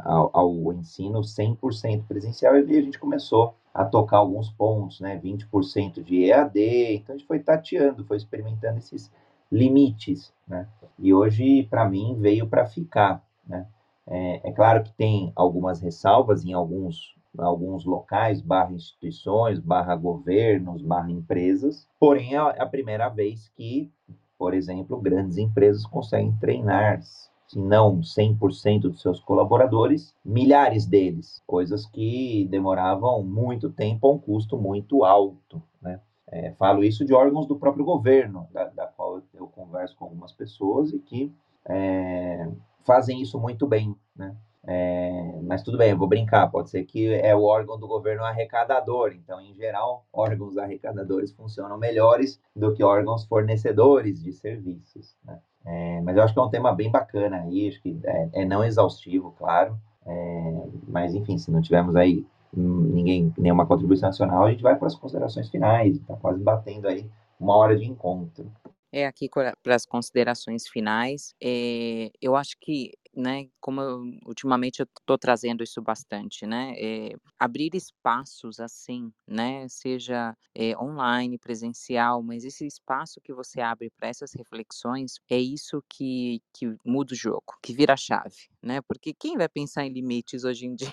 [0.04, 5.20] ao, ao, ensino 100% presencial e a gente começou a tocar alguns pontos, né?
[5.22, 9.12] 20% de EAD, então a gente foi tateando, foi experimentando esses
[9.52, 10.66] limites, né?
[10.98, 13.66] E hoje, para mim, veio para ficar, né?
[14.06, 20.80] É, é, claro que tem algumas ressalvas em alguns, alguns locais, barra instituições, barra governos,
[20.80, 23.90] barra empresas, porém é a primeira vez que,
[24.38, 27.00] por exemplo, grandes empresas conseguem treinar,
[27.46, 34.18] se não 100% dos seus colaboradores, milhares deles, coisas que demoravam muito tempo a um
[34.18, 36.00] custo muito alto, né?
[36.28, 40.32] É, falo isso de órgãos do próprio governo, da, da qual eu converso com algumas
[40.32, 41.32] pessoas e que
[41.68, 42.48] é,
[42.84, 44.34] fazem isso muito bem, né?
[44.68, 46.50] É, mas tudo bem, eu vou brincar.
[46.50, 49.12] Pode ser que é o órgão do governo arrecadador.
[49.12, 55.14] Então, em geral, órgãos arrecadadores funcionam melhores do que órgãos fornecedores de serviços.
[55.24, 55.38] Né?
[55.66, 57.68] É, mas eu acho que é um tema bem bacana aí.
[57.68, 59.76] Acho que é, é não exaustivo, claro.
[60.06, 64.86] É, mas, enfim, se não tivermos aí ninguém, nenhuma contribuição nacional, a gente vai para
[64.86, 65.96] as considerações finais.
[65.96, 68.50] Está quase batendo aí uma hora de encontro.
[68.92, 71.34] É aqui para as considerações finais.
[71.42, 77.16] É, eu acho que né, como eu, ultimamente eu estou trazendo isso bastante, né, é,
[77.38, 84.08] abrir espaços assim, né, seja é, online, presencial, mas esse espaço que você abre para
[84.08, 89.14] essas reflexões é isso que, que muda o jogo, que vira a chave, né, porque
[89.14, 90.92] quem vai pensar em limites hoje em dia?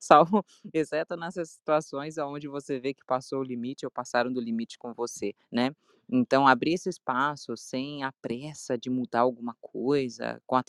[0.00, 0.24] Só,
[0.72, 4.92] exceto nessas situações onde você vê que passou o limite ou passaram do limite com
[4.94, 5.70] você, né?
[6.12, 10.62] Então, abrir esse espaço sem a pressa de mudar alguma coisa, com a,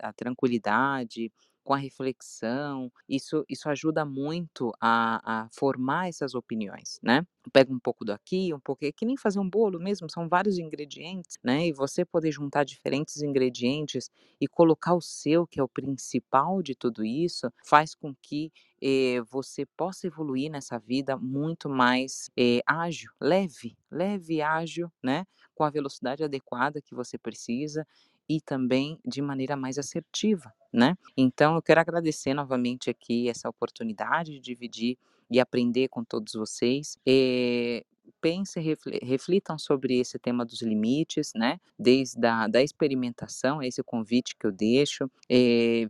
[0.00, 1.32] a tranquilidade,
[1.64, 7.26] com a reflexão, isso, isso ajuda muito a, a formar essas opiniões, né?
[7.52, 10.58] Pega um pouco daqui, um pouco, é que nem fazer um bolo mesmo, são vários
[10.58, 11.66] ingredientes, né?
[11.66, 14.10] E você poder juntar diferentes ingredientes
[14.40, 18.52] e colocar o seu, que é o principal de tudo isso, faz com que
[18.82, 25.24] eh, você possa evoluir nessa vida muito mais eh, ágil, leve, leve, ágil, né?
[25.54, 27.86] Com a velocidade adequada que você precisa
[28.28, 30.96] e também de maneira mais assertiva, né?
[31.16, 34.98] Então, eu quero agradecer novamente aqui essa oportunidade de dividir
[35.30, 36.98] e aprender com todos vocês.
[37.06, 37.84] E
[38.20, 41.58] pensem, reflitam sobre esse tema dos limites, né?
[41.78, 45.10] Desde a da experimentação, esse convite que eu deixo.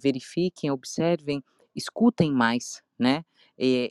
[0.00, 1.42] verifiquem, observem,
[1.74, 3.24] escutem mais, né?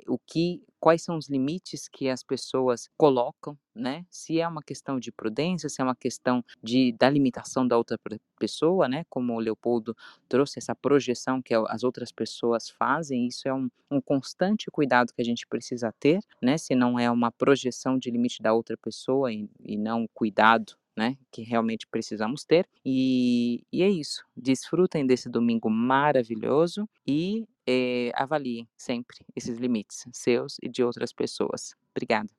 [0.07, 4.05] o que quais são os limites que as pessoas colocam, né?
[4.09, 7.97] Se é uma questão de prudência, se é uma questão de da limitação da outra
[8.37, 9.05] pessoa, né?
[9.09, 9.95] Como o Leopoldo
[10.27, 15.21] trouxe essa projeção que as outras pessoas fazem, isso é um, um constante cuidado que
[15.21, 16.57] a gente precisa ter, né?
[16.57, 21.17] Se não é uma projeção de limite da outra pessoa e, e não cuidado né,
[21.31, 22.67] que realmente precisamos ter.
[22.85, 24.23] E, e é isso.
[24.35, 31.75] Desfrutem desse domingo maravilhoso e é, avaliem sempre esses limites seus e de outras pessoas.
[31.91, 32.29] Obrigada.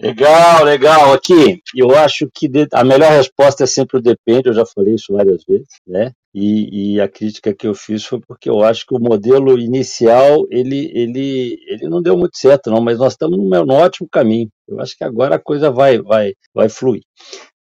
[0.00, 1.12] Legal, legal.
[1.12, 5.12] Aqui, eu acho que a melhor resposta é sempre o depende, eu já falei isso
[5.12, 6.12] várias vezes, né?
[6.34, 10.46] E, e, a crítica que eu fiz foi porque eu acho que o modelo inicial,
[10.50, 14.48] ele, ele, ele não deu muito certo, não, mas nós estamos num, num ótimo caminho.
[14.68, 17.02] Eu acho que agora a coisa vai, vai, vai fluir.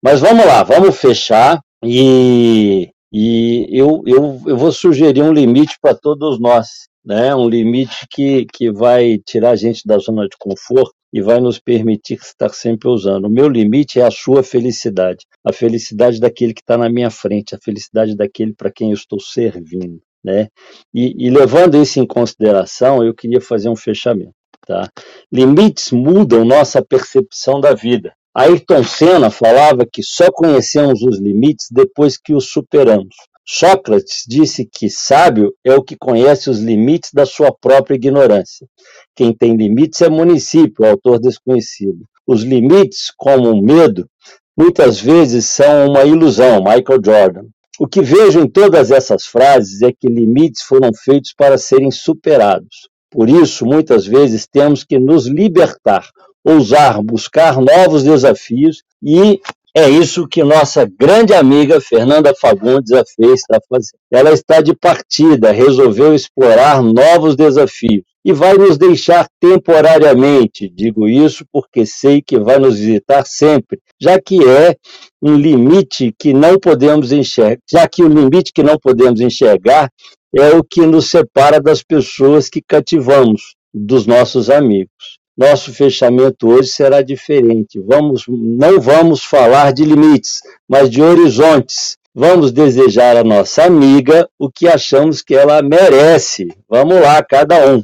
[0.03, 5.95] Mas vamos lá, vamos fechar e, e eu, eu, eu vou sugerir um limite para
[5.95, 6.67] todos nós,
[7.05, 7.35] né?
[7.35, 11.59] um limite que, que vai tirar a gente da zona de conforto e vai nos
[11.59, 13.25] permitir estar sempre usando.
[13.25, 17.55] O meu limite é a sua felicidade, a felicidade daquele que está na minha frente,
[17.55, 20.01] a felicidade daquele para quem eu estou servindo.
[20.23, 20.47] Né?
[20.93, 24.33] E, e levando isso em consideração, eu queria fazer um fechamento.
[24.65, 24.89] Tá?
[25.31, 28.13] Limites mudam nossa percepção da vida.
[28.35, 33.15] Ayrton Senna falava que só conhecemos os limites depois que os superamos.
[33.47, 38.67] Sócrates disse que sábio é o que conhece os limites da sua própria ignorância.
[39.15, 42.05] Quem tem limites é município, autor desconhecido.
[42.25, 44.09] Os limites, como o medo,
[44.57, 47.45] muitas vezes são uma ilusão, Michael Jordan.
[47.79, 52.89] O que vejo em todas essas frases é que limites foram feitos para serem superados.
[53.11, 56.09] Por isso, muitas vezes temos que nos libertar,
[56.43, 59.39] ousar, buscar novos desafios e
[59.77, 63.99] é isso que nossa grande amiga Fernanda Fagundes a fez, está fazendo.
[64.09, 70.69] Ela está de partida, resolveu explorar novos desafios e vai nos deixar temporariamente.
[70.69, 74.77] Digo isso porque sei que vai nos visitar sempre, já que é
[75.21, 79.89] um limite que não podemos enxergar, já que o limite que não podemos enxergar
[80.33, 85.19] é o que nos separa das pessoas que cativamos, dos nossos amigos.
[85.37, 87.79] Nosso fechamento hoje será diferente.
[87.79, 91.97] Vamos, não vamos falar de limites, mas de horizontes.
[92.13, 96.47] Vamos desejar à nossa amiga o que achamos que ela merece.
[96.69, 97.83] Vamos lá, cada um.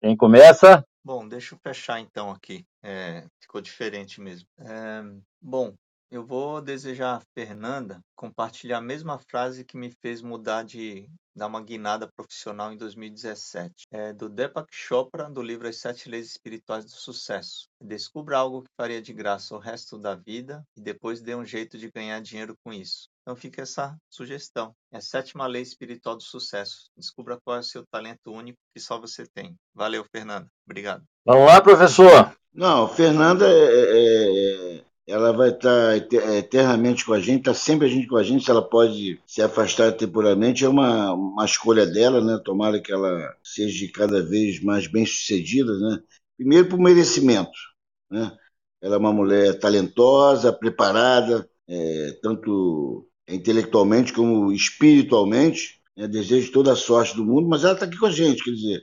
[0.00, 0.84] Quem começa?
[1.04, 2.64] Bom, deixa eu fechar então aqui.
[2.84, 4.46] É, ficou diferente mesmo.
[4.60, 5.02] É,
[5.42, 5.74] bom,
[6.16, 11.46] eu vou desejar a Fernanda compartilhar a mesma frase que me fez mudar de dar
[11.46, 13.86] uma guinada profissional em 2017.
[13.90, 17.68] É do Deepak Chopra, do livro As Sete Leis Espirituais do Sucesso.
[17.78, 21.76] Descubra algo que faria de graça o resto da vida e depois dê um jeito
[21.76, 23.08] de ganhar dinheiro com isso.
[23.20, 24.72] Então fica essa sugestão.
[24.90, 26.86] É a sétima lei espiritual do sucesso.
[26.96, 29.54] Descubra qual é o seu talento único que só você tem.
[29.74, 30.48] Valeu, Fernanda.
[30.64, 31.04] Obrigado.
[31.26, 32.34] Vamos lá, professor.
[32.54, 35.96] Não, Fernanda é, é, é ela vai estar
[36.36, 39.40] eternamente com a gente, está sempre a gente com a gente, se ela pode se
[39.40, 42.40] afastar temporariamente, é uma, uma escolha dela, né?
[42.44, 46.00] Tomara que ela seja cada vez mais bem sucedida, né?
[46.36, 47.52] Primeiro por merecimento,
[48.10, 48.36] né?
[48.82, 55.80] Ela é uma mulher talentosa, preparada, é, tanto intelectualmente como espiritualmente.
[55.96, 56.06] Né?
[56.08, 58.82] Desejo toda a sorte do mundo, mas ela está aqui com a gente, quer dizer,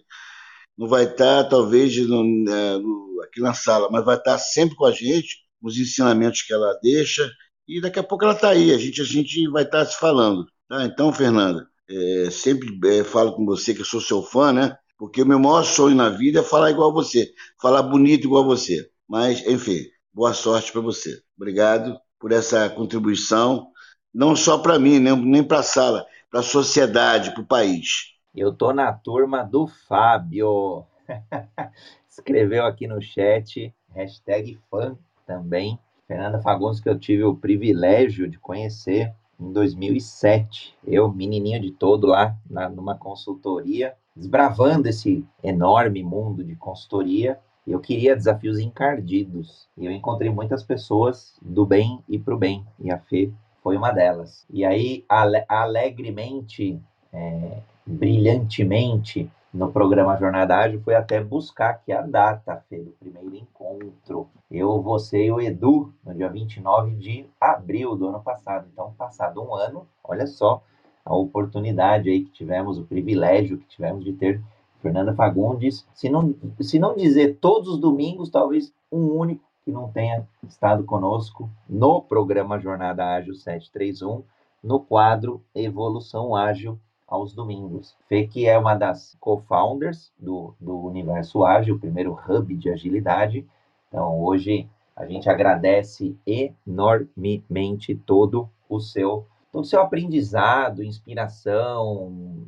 [0.77, 4.85] não vai estar talvez no, é, no, aqui na sala, mas vai estar sempre com
[4.85, 7.27] a gente, os ensinamentos que ela deixa,
[7.65, 10.45] e daqui a pouco ela está aí, a gente, a gente vai estar se falando.
[10.67, 10.83] Tá?
[10.83, 14.77] Então, Fernanda, é, sempre é, falo com você que eu sou seu fã, né?
[14.97, 18.89] Porque o meu maior sonho na vida é falar igual você, falar bonito igual você.
[19.07, 21.21] Mas, enfim, boa sorte para você.
[21.37, 23.67] Obrigado por essa contribuição,
[24.13, 28.13] não só para mim, nem, nem para a sala, para a sociedade, para o país.
[28.35, 30.85] Eu tô na turma do Fábio.
[32.09, 35.79] Escreveu aqui no chat, hashtag fã também.
[36.07, 40.75] Fernanda Fagundes, que eu tive o privilégio de conhecer em 2007.
[40.85, 47.39] Eu, menininho de todo lá, na, numa consultoria, desbravando esse enorme mundo de consultoria.
[47.65, 49.67] Eu queria desafios encardidos.
[49.77, 52.65] E eu encontrei muitas pessoas do bem e para o bem.
[52.79, 54.45] E a Fê foi uma delas.
[54.49, 56.79] E aí, ale alegremente,
[57.11, 63.35] é, brilhantemente, no programa Jornada Ágil, foi até buscar aqui a data, Fê, do primeiro
[63.35, 64.27] encontro.
[64.49, 68.67] Eu, você e o Edu, no dia 29 de abril do ano passado.
[68.73, 70.63] Então, passado um ano, olha só
[71.05, 74.41] a oportunidade aí que tivemos, o privilégio que tivemos de ter
[74.81, 79.89] Fernanda Fagundes, se não, se não dizer todos os domingos, talvez um único que não
[79.89, 84.23] tenha estado conosco no programa Jornada Ágil 731,
[84.63, 86.79] no quadro Evolução Ágil
[87.13, 87.95] aos domingos.
[88.09, 93.45] Fê que é uma das co-founders do, do Universo Ágil, o primeiro hub de agilidade.
[93.87, 102.47] Então, hoje a gente agradece enormemente todo o seu todo o seu aprendizado, inspiração,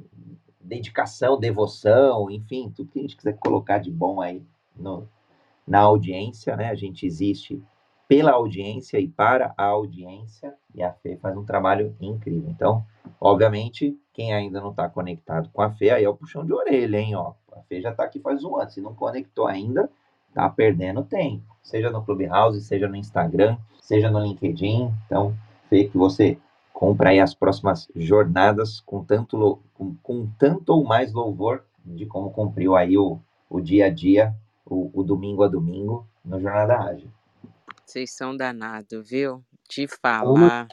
[0.60, 4.42] dedicação, devoção, enfim, tudo que a gente quiser colocar de bom aí
[4.76, 5.08] no,
[5.68, 6.72] na audiência, né?
[6.72, 7.62] A gente existe
[8.08, 12.50] pela audiência e para a audiência, e a Fê faz um trabalho incrível.
[12.50, 12.86] Então,
[13.20, 16.98] obviamente, quem ainda não está conectado com a Fê, aí é o puxão de orelha,
[16.98, 17.16] hein?
[17.16, 19.90] Ó, a Fê já está aqui faz um ano, se não conectou ainda,
[20.34, 21.44] tá perdendo tempo.
[21.64, 24.92] Seja no Clubhouse, seja no Instagram, seja no LinkedIn.
[25.06, 25.36] Então,
[25.70, 26.38] Fê, que você
[26.72, 32.32] compra aí as próximas jornadas com tanto, com, com tanto ou mais louvor de como
[32.32, 34.36] cumpriu aí o, o dia a dia,
[34.66, 37.10] o, o domingo a domingo no Jornada Ágil.
[37.86, 39.44] Vocês são danados, viu?
[39.70, 40.68] Te falar.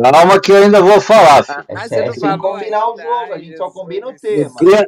[0.00, 1.44] Calma que eu ainda vou falar.
[1.48, 4.44] Ah, é, é, é sem combinar o jogo, a gente só combina o tema.
[4.44, 4.86] Não cria,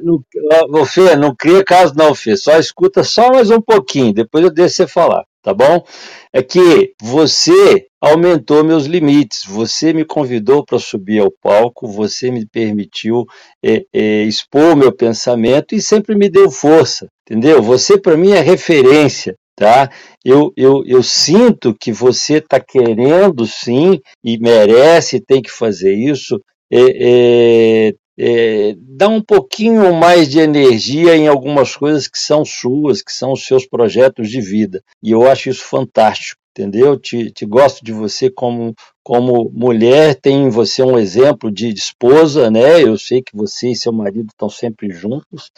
[0.68, 2.36] não, Fê, não cria caso não, Fê.
[2.36, 5.84] Só escuta só mais um pouquinho, depois eu deixo você falar, tá bom?
[6.32, 12.46] É que você aumentou meus limites, você me convidou para subir ao palco, você me
[12.46, 13.26] permitiu
[13.62, 17.60] é, é, expor meu pensamento e sempre me deu força, entendeu?
[17.62, 19.90] Você para mim é referência tá?
[20.24, 26.40] Eu, eu, eu sinto que você está querendo sim e merece, tem que fazer isso.
[26.70, 33.02] É, é, é, dá um pouquinho mais de energia em algumas coisas que são suas,
[33.02, 34.82] que são os seus projetos de vida.
[35.02, 36.98] E eu acho isso fantástico, entendeu?
[36.98, 41.80] Te, te gosto de você como, como mulher, tem em você um exemplo de, de
[41.80, 42.82] esposa, né?
[42.82, 45.50] Eu sei que você e seu marido estão sempre juntos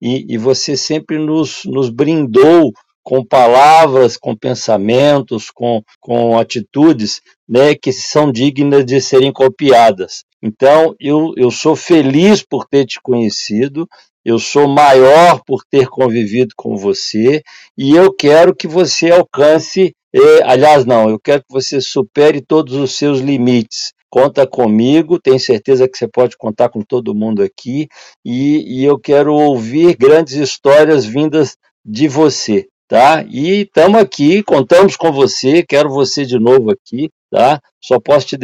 [0.00, 2.72] e, e você sempre nos, nos brindou
[3.02, 10.24] com palavras, com pensamentos, com, com atitudes né, que são dignas de serem copiadas.
[10.42, 13.86] Então, eu, eu sou feliz por ter te conhecido,
[14.24, 17.42] eu sou maior por ter convivido com você
[17.76, 22.74] e eu quero que você alcance, eh, aliás, não, eu quero que você supere todos
[22.74, 23.92] os seus limites.
[24.08, 27.88] Conta comigo, tenho certeza que você pode contar com todo mundo aqui
[28.24, 33.24] e, e eu quero ouvir grandes histórias vindas de você tá?
[33.28, 37.60] E estamos aqui, contamos com você, quero você de novo aqui, tá?
[37.80, 38.36] Só posso te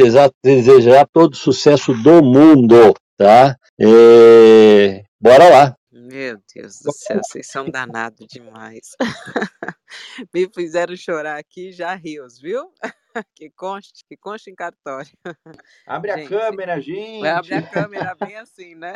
[0.43, 3.57] desejar, todo o sucesso do mundo, tá?
[3.81, 5.05] É...
[5.21, 5.77] Bora lá.
[5.93, 8.97] Meu Deus do céu, vocês são danados demais.
[10.33, 12.73] Me fizeram chorar aqui já rios, viu?
[13.35, 15.11] Que conste, que conste em cartório.
[15.87, 17.27] Abre gente, a câmera, gente.
[17.27, 18.95] Abre a câmera bem assim, né?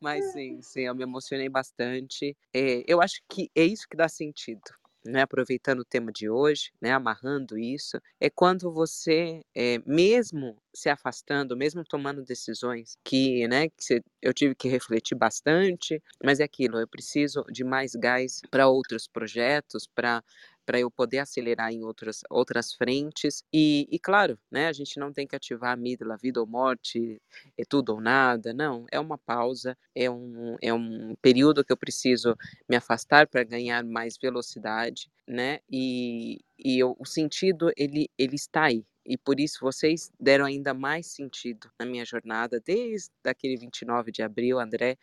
[0.00, 2.36] Mas sim, sim, eu me emocionei bastante.
[2.54, 4.62] É, eu acho que é isso que dá sentido
[5.04, 10.88] né, aproveitando o tema de hoje, né, amarrando isso, é quando você, é, mesmo se
[10.88, 16.78] afastando, mesmo tomando decisões que, né, que eu tive que refletir bastante, mas é aquilo,
[16.78, 20.22] eu preciso de mais gás para outros projetos, para
[20.70, 23.42] para eu poder acelerar em outras, outras frentes.
[23.52, 27.20] E, e, claro, né, a gente não tem que ativar a amígdala, vida ou morte,
[27.58, 28.52] é tudo ou nada.
[28.54, 32.36] Não, é uma pausa, é um, é um período que eu preciso
[32.68, 35.58] me afastar para ganhar mais velocidade, né?
[35.68, 38.84] E, e eu, o sentido, ele, ele está aí.
[39.10, 44.22] E por isso vocês deram ainda mais sentido na minha jornada, desde aquele 29 de
[44.22, 44.96] abril, André,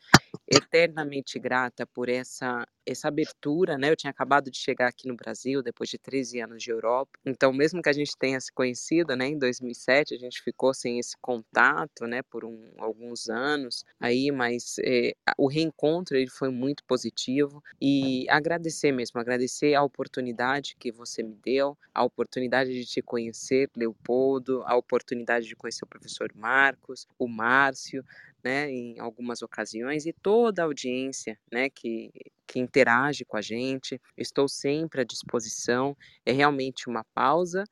[0.50, 3.92] eternamente grata por essa essa abertura, né?
[3.92, 7.20] Eu tinha acabado de chegar aqui no Brasil depois de 13 anos de Europa.
[7.26, 10.98] Então, mesmo que a gente tenha se conhecido, né, em 2007, a gente ficou sem
[10.98, 16.84] esse contato, né, por um, alguns anos aí, mas é, o reencontro ele foi muito
[16.86, 23.02] positivo e agradecer mesmo, agradecer a oportunidade que você me deu, a oportunidade de te
[23.02, 28.04] conhecer, Leopoldo, a oportunidade de conhecer o professor Marcos, o Márcio,
[28.44, 32.12] né, em algumas ocasiões e toda a audiência, né, que
[32.50, 34.02] que interage com a gente.
[34.18, 35.98] Estou sempre à disposição.
[36.26, 37.66] É realmente uma pausa,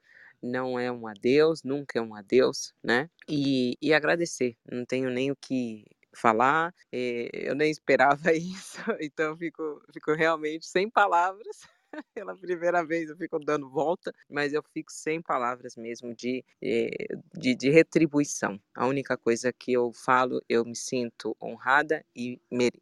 [0.43, 3.09] não é um adeus, nunca é um adeus, né?
[3.25, 4.57] E, e agradecer.
[4.69, 10.65] Não tenho nem o que falar, eh, eu nem esperava isso, então fico, fico realmente
[10.65, 11.61] sem palavras.
[12.13, 17.07] Pela primeira vez eu fico dando volta, mas eu fico sem palavras mesmo de, eh,
[17.33, 18.59] de, de retribuição.
[18.73, 22.39] A única coisa que eu falo, eu me sinto honrada e,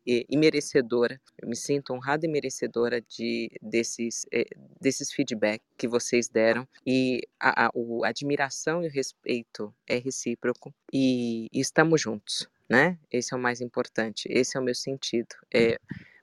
[0.07, 1.19] e merecedora.
[1.37, 4.45] Eu me sinto honrada e merecedora de, desses, eh,
[4.79, 6.67] desses feedback que vocês deram.
[6.85, 10.73] E a, a, a admiração e o respeito é recíproco.
[10.91, 12.47] E, e estamos juntos.
[12.69, 12.97] Né?
[13.11, 15.35] Esse é o mais importante, esse é o meu sentido.
[15.53, 15.77] É,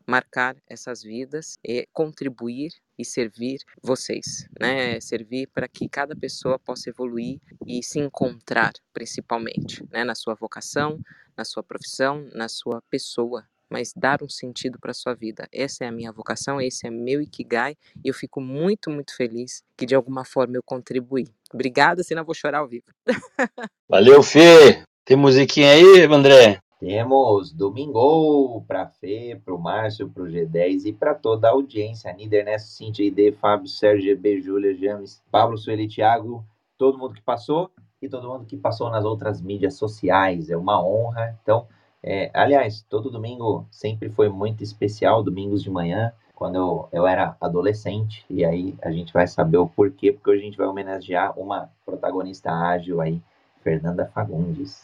[0.07, 5.01] marcar essas vidas e contribuir e servir vocês, né?
[5.01, 10.05] Servir para que cada pessoa possa evoluir e se encontrar, principalmente, né?
[10.05, 11.01] Na sua vocação,
[11.37, 15.49] na sua profissão, na sua pessoa, mas dar um sentido para a sua vida.
[15.53, 19.63] Essa é a minha vocação, esse é meu Ikigai e eu fico muito, muito feliz
[19.77, 21.29] que de alguma forma eu contribuí.
[21.53, 22.87] Obrigada, senão eu vou chorar ao vivo.
[23.89, 24.83] Valeu, Fê!
[25.05, 26.61] Tem musiquinha aí, André?
[26.81, 32.11] Temos domingo para Fê, para o Márcio, para o G10 e para toda a audiência.
[32.11, 36.43] Nider, Ernesto, Cintia, ID, Fábio, Sérgio, GB, Júlia, James, Pablo, Sueli, Thiago,
[36.79, 37.71] todo mundo que passou
[38.01, 40.49] e todo mundo que passou nas outras mídias sociais.
[40.49, 41.39] É uma honra.
[41.43, 41.67] Então,
[42.03, 47.37] é, aliás, todo domingo sempre foi muito especial, domingos de manhã, quando eu, eu era
[47.43, 48.25] adolescente.
[48.31, 51.71] E aí a gente vai saber o porquê, porque hoje a gente vai homenagear uma
[51.85, 53.21] protagonista ágil aí,
[53.63, 54.79] Fernanda Fagundes.